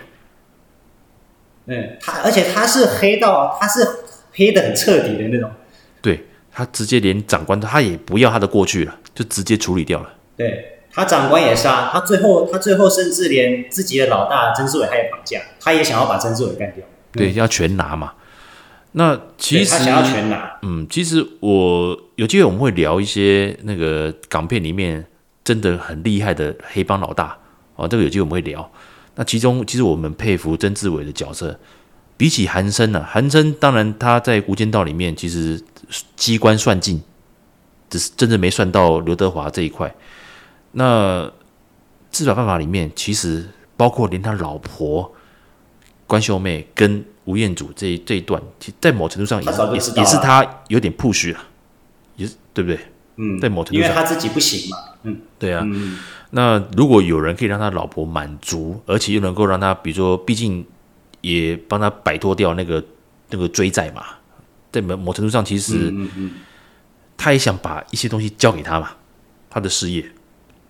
[1.65, 3.87] 嗯，他而且他是黑到他是
[4.33, 5.51] 黑的很彻底的那种，
[5.99, 10.13] 对他直接连长官他也不要他的过去了，就直接处理掉了。
[10.37, 16.85] 对，他长官也杀，他最后他最后甚至连自己的老大曾志伟他也绑架，他也想要把曾志伟干掉。
[17.11, 18.13] 对，要全拿嘛。
[18.91, 20.59] 那其实他想要全拿。
[20.63, 25.05] 嗯，其实我有机会我们会聊一些那个港片里面
[25.43, 27.37] 真的很厉害的黑帮老大
[27.75, 28.69] 哦，这个有机会我们会聊。
[29.15, 31.59] 那其中其实我们佩服曾志伟的角色，
[32.17, 35.61] 比起韩生呢、啊，韩生当然他在《无间道》里面其实
[36.15, 37.01] 机关算尽，
[37.89, 39.93] 只是真的没算到刘德华这一块。
[40.71, 41.25] 那
[42.11, 43.47] 《治法犯法》里面其实
[43.77, 45.13] 包括连他老婆
[46.09, 51.39] 关秀妹跟吴彦祖这一这一段，其在某程度上也是也是也是他有点 push 了，
[52.15, 52.79] 也是对不对？
[53.17, 54.77] 嗯，在某程度上，因为他自己不行嘛。
[55.03, 55.61] 嗯，对啊。
[55.63, 55.99] 嗯、
[56.31, 60.65] 那如果有人可以让他老婆满足，而且又能够让他，比如说，毕竟
[61.21, 62.83] 也帮他摆脱掉那个
[63.29, 64.05] 那个追债嘛，
[64.71, 66.31] 在某某程度上，其实嗯嗯
[67.17, 68.91] 他也想把一些东西交给他嘛，
[69.49, 70.03] 他的事业。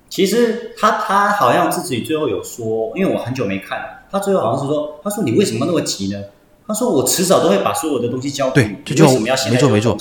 [0.09, 6.23] 其实他他好像自己最后有说，因为我很久没看，他最后好像是说，他说你为什么那么急呢？
[6.67, 9.49] 他说我迟早都会把所有的东西交给你，对，就为什么要写？
[9.49, 9.97] 没错没错。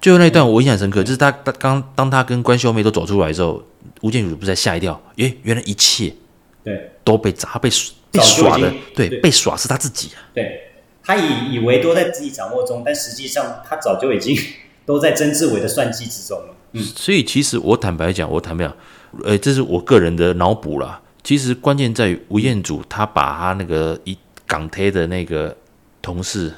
[0.00, 3.62] 最后那一段我印象深刻，就是他他刚当他跟关秀妹都走出来之后，
[4.00, 6.12] 吴建儒不是在吓一跳，诶，原来一切
[6.64, 7.70] 对都被砸被
[8.10, 10.18] 被耍的，对，对被耍是他自己啊。
[10.34, 10.62] 对，
[11.02, 14.36] 他以以为都在自己掌握中，但实际上他早就已经
[14.84, 16.54] 都在曾志伟的算计之中了。
[16.72, 18.74] 嗯，所以其实我坦白讲，我坦白讲。
[19.24, 21.00] 呃，这是我个人的脑补啦。
[21.22, 25.54] 其实关键在于吴彦祖，他把他那个一港铁的那个
[26.00, 26.52] 同事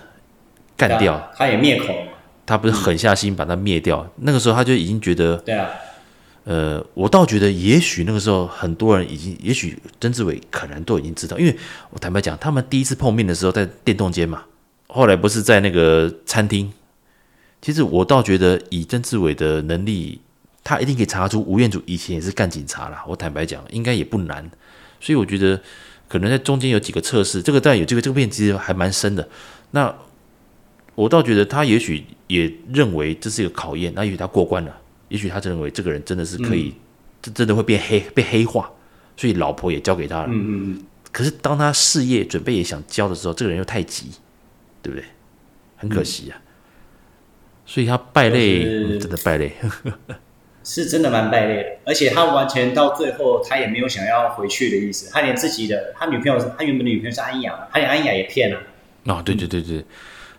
[0.77, 1.93] 干掉，他也灭口，
[2.47, 4.01] 他不是狠下心把他灭掉。
[4.01, 5.69] 嗯、那个时候他就已经觉得，对啊，
[6.45, 11.57] 呃，我倒觉得也许那个时候很多人已经，也许曾志伟可能都已经知道，因为
[11.91, 14.45] 我坦白讲，他们第一次碰面的时候在电动间嘛，
[14.87, 16.73] 后来不是在那个餐厅。
[17.61, 20.21] 其实我倒觉得以曾志伟的能力。
[20.65, 24.49] 他一定可以查出吴彦祖以前也是干警察啦，我坦白讲，应该也不难。
[25.01, 25.61] 所以我觉得
[26.09, 29.29] 可能在中间有几个测试，这个当然有这个这个片其实还蛮深的。
[29.73, 29.93] 那
[30.95, 34.77] 我倒觉得他也许也认为这是一个考验，那也许他过关了，
[35.09, 36.75] 也许他认为这个人真的是可以，
[37.21, 38.71] 这、嗯、真的会变黑被黑化，
[39.17, 40.29] 所以老婆也交给他了。
[40.29, 40.85] 嗯嗯嗯。
[41.11, 44.11] 可是当他事业准备也想交的时候，这个人又太急，
[44.81, 45.05] 对不对？
[45.77, 46.39] 很可惜啊。
[46.39, 46.47] 嗯、
[47.67, 49.57] 所以他败类，嗯、真的败类。
[50.65, 55.11] 是真的蛮败类的，而且他完全到最后，他也没有想要回去的意思。
[55.13, 58.59] 他连自己的他女朋友，他原本的女朋友是安雅，他连安雅也骗了。
[59.07, 59.85] 哦，对对对对，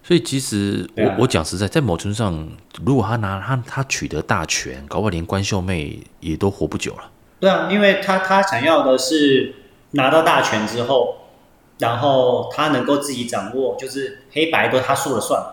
[0.01, 2.49] 所以其实我、啊、我讲实在，在某程度上，
[2.85, 7.11] 如果他拿他他取得大权，搞不好连关秀妹也都活不久了。
[7.41, 9.53] 对啊，因为他他想要的是
[9.91, 11.17] 拿到大权之后，
[11.79, 15.43] 然后他能够自己掌握，就是黑白都他说了算。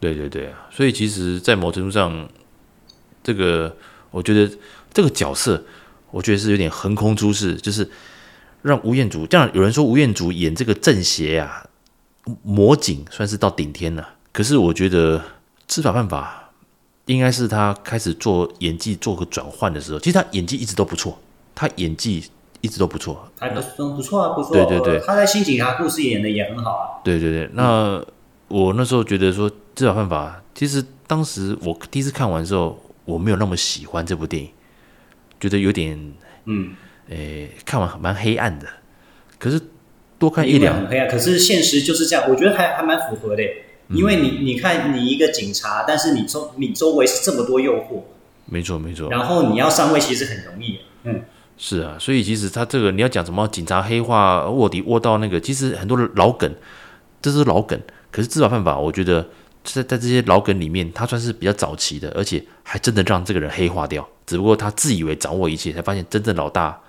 [0.00, 2.28] 对对对啊，所以其实，在某程度上，
[3.22, 3.76] 这个。
[4.10, 4.52] 我觉得
[4.92, 5.62] 这个角色，
[6.10, 7.88] 我觉得是有点横空出世，就是
[8.62, 9.24] 让吴彦祖。
[9.26, 11.64] 这样有人说吴彦祖演这个正邪啊，
[12.42, 14.16] 魔警算是到顶天了。
[14.32, 15.22] 可是我觉得
[15.68, 16.50] 知法犯法
[17.06, 20.00] 应该是他开始做演技做个转换的时候。
[20.00, 21.16] 其实他演技一直都不错，
[21.54, 22.24] 他演技
[22.60, 23.60] 一直都不错，还不
[23.94, 24.52] 不错啊，不错。
[24.52, 26.98] 对对对，他在新警察故事演的也很好啊。
[27.04, 28.04] 对对对，那
[28.48, 32.76] 我那时候觉得说知法犯法，其实当时我第一次看完之后。
[33.10, 34.50] 我没有那么喜欢这部电影，
[35.40, 36.74] 觉得有点，嗯，
[37.08, 38.66] 诶，看完蛮黑暗的。
[39.38, 39.60] 可是
[40.18, 41.08] 多看一两，很黑暗。
[41.08, 43.42] 可是现实就是这样，我觉得还还蛮符合的。
[43.88, 48.02] 因为你你看，你一个警察，但是你周你周围是这么多诱惑，
[48.46, 49.10] 没错没错。
[49.10, 50.78] 然后你要上位，其实很容易。
[51.02, 51.22] 嗯，
[51.58, 56.54] 是啊，所以其实他这个你要讲什么警察黑化卧底卧到那个，其实很多的老梗，
[57.20, 57.80] 这是老梗。
[58.12, 59.28] 可是知法犯法，我觉得。
[59.62, 64.06] 在在这些老梗里面，他算是比较早期的，而且还真的让这个人黑化掉。
[64.26, 66.80] 只不过他自以为掌握一切，才发现真正老大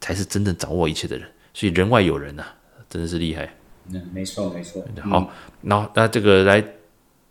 [0.00, 1.26] 才是真正掌握一切的人。
[1.54, 2.54] 所以人外有人呐、啊，
[2.88, 3.52] 真的是厉害。
[3.92, 4.84] 嗯，没错没错。
[5.02, 5.30] 好，
[5.62, 6.64] 那、嗯、那这个来，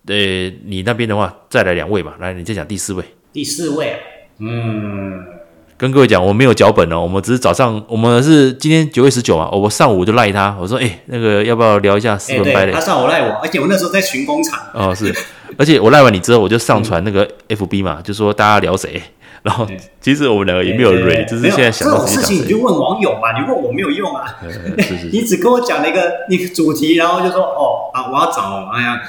[0.05, 2.17] 呃，你那边的话再来两位吧。
[2.19, 3.03] 来，你再讲第四位。
[3.31, 3.97] 第四位，
[4.39, 5.40] 嗯。
[5.81, 12.71] 跟各位讲，我没有脚本哦，我们只是早上，我们是今天九月十九嘛，我上午就赖他，我说，哎、欸，那个要不要聊一下斯文败类？
[12.71, 14.59] 他上午赖我，而且我那时候在巡工厂。
[14.75, 15.11] 哦，是，
[15.57, 19.01] 而且我赖完你之后，我就上传那个 FB 嘛，嗯、就说大家聊谁，
[19.41, 19.65] 然后
[19.99, 24.37] 其实我们两个也没有蕊，就是现在想到这种事情你就问网友嘛，你问我没有用啊，
[25.11, 29.01] 你只跟我讲了一个那个主题，然后就说，哦啊，我要找，哎呀。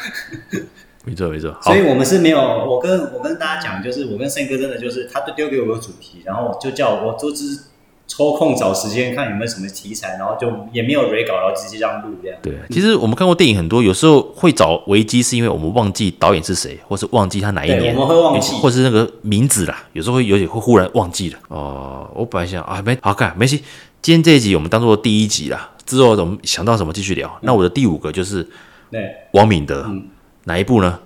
[1.04, 2.38] 没错没错，所以我们是没有。
[2.40, 7.58] 我跟我跟大家讲，就是我跟胜哥真的就是，他都丢给我个主题，然后就叫我，我都是
[8.06, 12.38] 抽空找时间看有没有什么题材，然后就也没有稿，然后直接这样录这样。
[12.42, 21.38] 对，其实我们看过电影很多，有时候会找危机，是因为我们忘记导演是谁，或是忘记他哪一年，我们会忘记，或是那个名字啦，有时候会有点会忽然忘记了。
[21.48, 23.56] 哦，我本来想啊，没好看，没事。
[24.00, 27.28] 今天这一集我们当做第一集啦，之后我们想到什么继续聊。
[27.28, 28.46] 嗯、那我的第五个就是，
[28.90, 29.00] 对，
[29.32, 30.04] 王敏德，嗯、
[30.44, 30.98] 哪一部呢？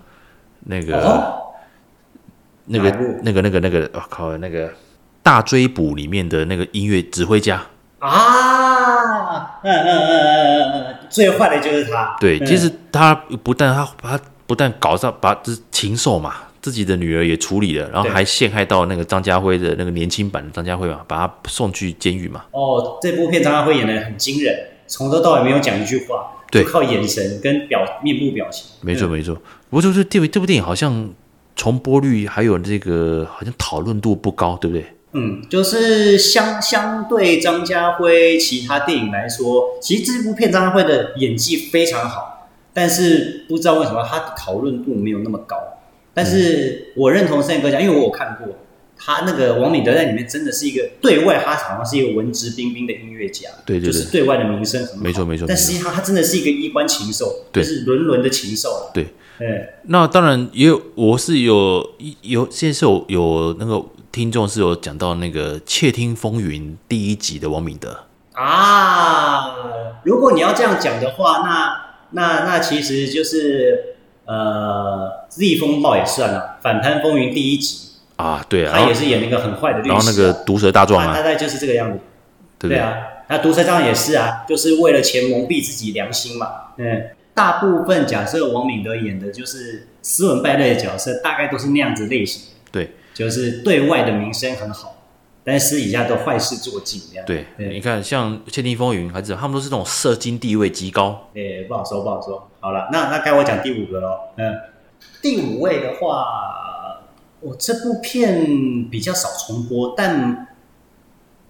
[0.61, 1.53] 那个，哦、
[2.65, 2.89] 那个，
[3.23, 4.69] 那个，那个，那个，我、哦、靠，那个。
[5.23, 7.61] 大追捕里面的那个音乐指挥家
[7.99, 12.15] 啊，嗯嗯嗯嗯嗯，最坏的就是他。
[12.17, 13.13] 对，其实他
[13.43, 22.45] 不但他他不但搞上把这禽兽嘛，自己的女儿也处理了，然后还陷害到那个张家辉的那个年轻版的张家辉嘛，把他送去监狱嘛。
[22.51, 24.57] 哦，这部片张家辉演的很惊人，
[24.87, 28.67] 从头到尾没有讲一句话，对，靠眼神跟表面部表情。
[28.81, 29.35] 没错没错，
[29.69, 31.09] 不过就是这部这部电影好像
[31.55, 34.85] 重播率还有这个好像讨论度不高，对不对？
[35.13, 45.57] 嗯，就是相相对张家辉其他电影来说，其实这部片张家辉的演技非常好，但是不知道为什么他的讨论度没有那么高。
[46.13, 48.53] 但是我认同胜哥讲，因为我有看过
[48.97, 55.45] 他那个王敏德在里面真的是一个对外他好像是一个文质彬彬的音乐家，对对对，就是对外的名声很好，没错没错。
[55.47, 58.89] 但实际上他真的是一个衣冠禽兽，就是沦沦的禽兽。
[58.93, 61.91] 对，对那当然也有，我是有
[62.21, 63.83] 有现在是有有那个。
[64.09, 69.53] 听众是有讲到那个《窃听风云》第一集的王敏德啊，
[70.03, 77.86] 如果你要这样讲的话，那那那其实就是呃，《Z 风暴》也算了，《反贪风云》第一集
[78.17, 81.99] 啊，对啊，他也是演那个很坏的律师，啊，然后那个毒蛇大壮啊，大概就是这个样子，
[82.59, 82.93] 对，对啊，
[83.29, 86.47] 那毒蛇大壮也是啊，就是为了钱蒙蔽自己良心嘛，
[86.77, 92.91] 嗯，大部分假设王敏德演的就是斯文败类的角色，大概都是那样子类型的，对。
[93.17, 94.95] 就是对外的名声很好，
[95.43, 97.25] 但私底下都坏事做尽这样。
[97.25, 101.27] 对，对你看像《窃听风云》还是他们都是这种社经地位极高。
[101.33, 102.47] 哎、欸，不好说，不好说。
[102.59, 104.19] 好了，那那该我讲第五个喽。
[104.37, 104.53] 嗯，
[105.19, 106.27] 第五位的话，
[107.39, 110.47] 我这部片比较少重播，但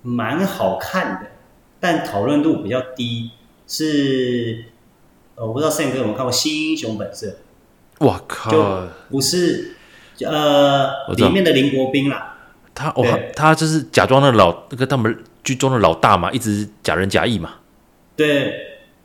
[0.01, 1.31] 蛮好看的，
[1.79, 3.31] 但讨论度比较低。
[3.67, 4.65] 是，
[5.35, 7.37] 呃，我不知道 Sam 哥有没有看过《新英雄本色》？
[8.05, 8.51] 哇靠！
[8.51, 9.73] 就不是。
[10.19, 12.35] 呃，里面的林国斌啦，
[12.73, 17.57] 他哦，他就是假装的老那个他们剧中的老大嘛，一直假仁假义嘛。
[18.15, 18.51] 对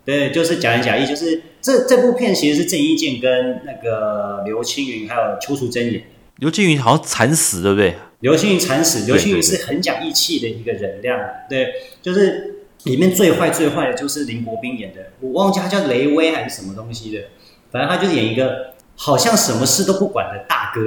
[0.07, 6.03] 对，就是假仁假义，就是这这部片其实是郑伊健跟那个刘青云还有邱淑贞演。
[6.43, 7.97] 刘青云好像惨死，对不对？
[8.19, 11.17] 刘青云惨死，刘青云是很讲义气的一个人，这样
[11.49, 11.73] 对，
[12.03, 17.29] 就是里面最坏最坏的就是林国斌演的，我忘记他叫雷威还是什么东西的，
[17.71, 18.73] 反正他就是演一个。
[18.95, 20.81] 好像什么事都不管的大哥，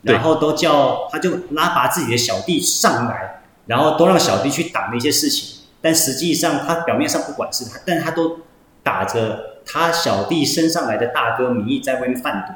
[0.00, 8.40] 然后都叫他就拉拔自己的小弟上来，然后都让小弟去打那些事情，但实际上他表面上不管事他，但他都
[8.82, 12.54] 打着他小弟升上来的大哥名义在外面贩毒，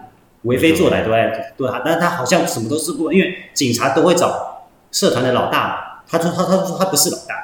[0.49, 5.75] 为非作歹都在对他，但是他好像什么都是不，因为警察都会找社团的老大嘛，
[6.09, 7.35] 他说他他说他不是老大，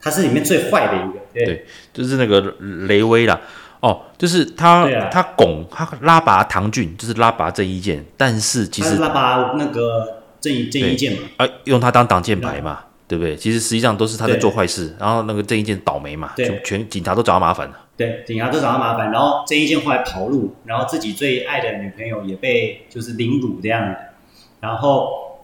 [0.00, 2.40] 他是里面最坏的一个，对，对就是那个
[2.86, 3.40] 雷威啦。
[3.80, 13.36] 哦，就是他，啊、他拱他拉拔唐骏，就是拉拔郑伊健，但是其实拉拔那个郑伊郑伊健嘛，啊，用他当挡箭牌嘛，对，不对？
[13.36, 17.74] 其实实际上都是他在做坏事，然后那个郑伊健倒霉嘛，就，全警察都找他麻烦了。
[17.96, 23.96] 对，警察都找他麻烦，然后郑伊健后来跑路，然后自己最爱的女朋友也被就是凌辱这样的，
[24.60, 25.38] 然后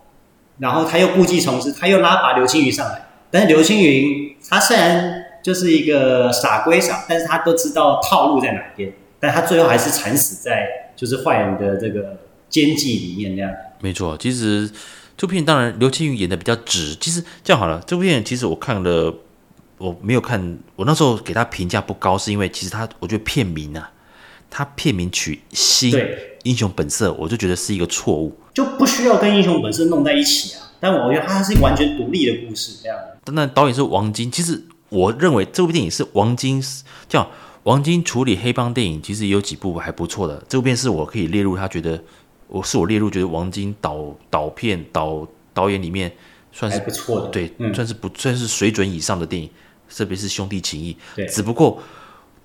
[0.59, 5.27] 然后他又故技重施，他又拉拔刘青云上来，但是刘青云他虽然。
[5.43, 12.17] 就是一个傻归傻，但是他都知道套路在哪边，但他最后还是惨死在就是坏人的这个
[12.49, 13.53] 奸计里面那样。
[13.81, 14.71] 没错，其实
[15.17, 16.95] 这部片当然刘青云演的比较直。
[16.95, 19.13] 其实这样好了，这部片其实我看了，
[19.83, 23.91] 我没有看，我那时候给他评价不高，是因为其实他我觉得片名啊，
[24.49, 25.93] 他片名取《新
[26.45, 30.71] 英雄本色》，我就觉得是一个错误，就不需要跟《英雄本色》弄在一起啊。
[30.79, 32.97] 但我觉得它是完全独立的故事这样。
[33.25, 34.63] 但那导演是王晶，其实。
[34.93, 36.63] 我认为这部电影是王晶
[37.09, 37.27] 叫
[37.63, 40.45] 王晶处理黑帮电影，其实也有几部还不错的。
[40.47, 41.99] 这部片是我可以列入他觉得
[42.47, 46.13] 我是我列入觉得王晶导导片导导演里面
[46.53, 49.49] 算是不错的，对，嗯、算是不算是水准以上的电影，
[49.95, 50.97] 特别是兄弟情谊。
[51.15, 51.83] 对，只不过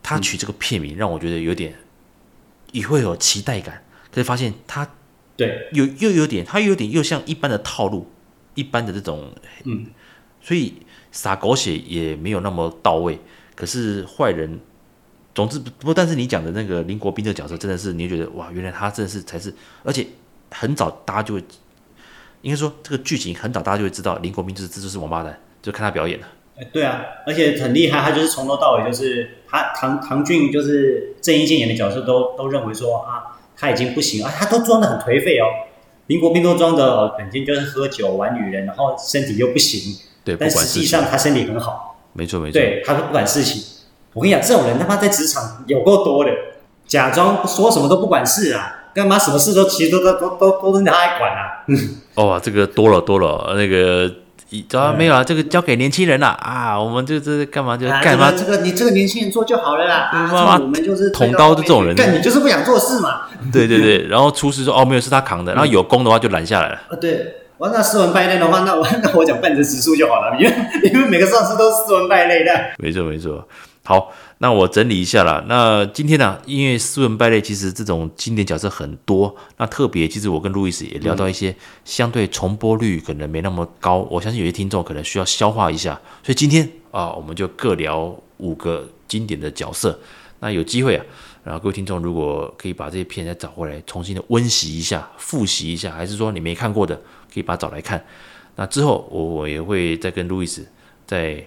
[0.03, 1.75] 他取这个片名让我觉得有点
[2.71, 4.87] 也会有期待感，可是发现他
[5.35, 8.09] 对有又有点他又有点又像一般的套路，
[8.55, 9.33] 一般的这种
[9.63, 9.87] 嗯，
[10.41, 10.73] 所以。
[11.09, 13.19] 撒狗血也没有那么到位，
[13.55, 14.59] 可是坏人，
[15.33, 19.51] 总之不不，但是你讲的那个林国斌的角色真的是，你觉得哇，原来他真的是才是，
[19.83, 20.05] 而且
[20.51, 21.43] 很早大家就会，
[22.41, 26.27] 应该说这个剧情很早大家就会知道林国斌就是这就是王八蛋，就看他表演了。
[26.59, 35.45] 欸，对啊，而且很厉害，他就是从头到尾就是他唐唐俊就是郑伊健演的角色都都认为说啊他已经不行啊，他都装的很颓废哦，
[36.07, 43.61] 林国斌都装的肯定就是喝酒玩女人，然后身体又不行，对，但实际上他身体很好，没错没错，对，他都不管事情。
[44.13, 46.31] 我跟你讲，这种人他妈在职场有够多的，
[46.87, 51.63] 假装说什么都不管事啊，干嘛什么事都其实都都都都都是他来管啊。
[52.15, 54.11] 哦，这个多了多了，那个。
[54.73, 58.31] 啊，没有啊，这个交给年轻人了啊，我们就这干嘛就干嘛？
[58.31, 60.09] 这个你这个年轻人做就好了啦。
[60.13, 63.23] 妈妈，我们就是捅刀的这种人，但你就是不想做事嘛。
[63.51, 66.75] 对对对，然后厨师说哦，没有是他扛的，然后有功的话就拦下来了。
[66.89, 70.53] 啊，对，我那斯文败类的话，那我 那我讲半泽直树就好了，因为
[70.93, 72.51] 因为每个上司都是斯文败类的。
[72.77, 73.45] 没错没错。
[73.83, 75.43] 好，那我整理一下啦。
[75.47, 85.99] 那今天呢、因为斯文败类其实这种经典角色很多，那特别其实我跟路易斯也聊到一些相对重播率可能没那么高，我相信有些听众可能需要消化一下。
[86.21, 89.99] 所以今天啊，我们就各聊五个经典的角色。
[90.39, 91.03] 那有机会啊，
[91.43, 96.95] 然后各位听众如果可以把这些片再找回来，重新的温习一下、复习一下，还是说你没看过的，
[97.33, 98.05] 可以把它找来看。
[98.55, 100.63] 那之后我我也会再跟路易斯
[101.07, 101.43] 再。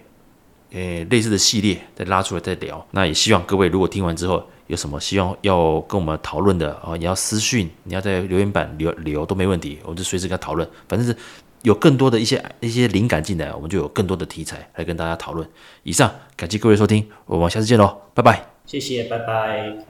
[0.70, 10.68] 诶，类似的系列再拉出来再聊，那也希望各位如果听完之后有什么希望要跟我们讨论的啊，你要私讯，你要在留言板留留都没问题，我们就随时跟他讨论。
[10.88, 11.16] 反正是
[11.62, 15.48] 有更多的一些一些灵感进来，我们就有更多的题材来跟大家讨论。
[15.82, 18.46] 以上，感谢各位收听，我们下次见喽，拜拜。
[18.64, 19.84] 谢谢，拜拜。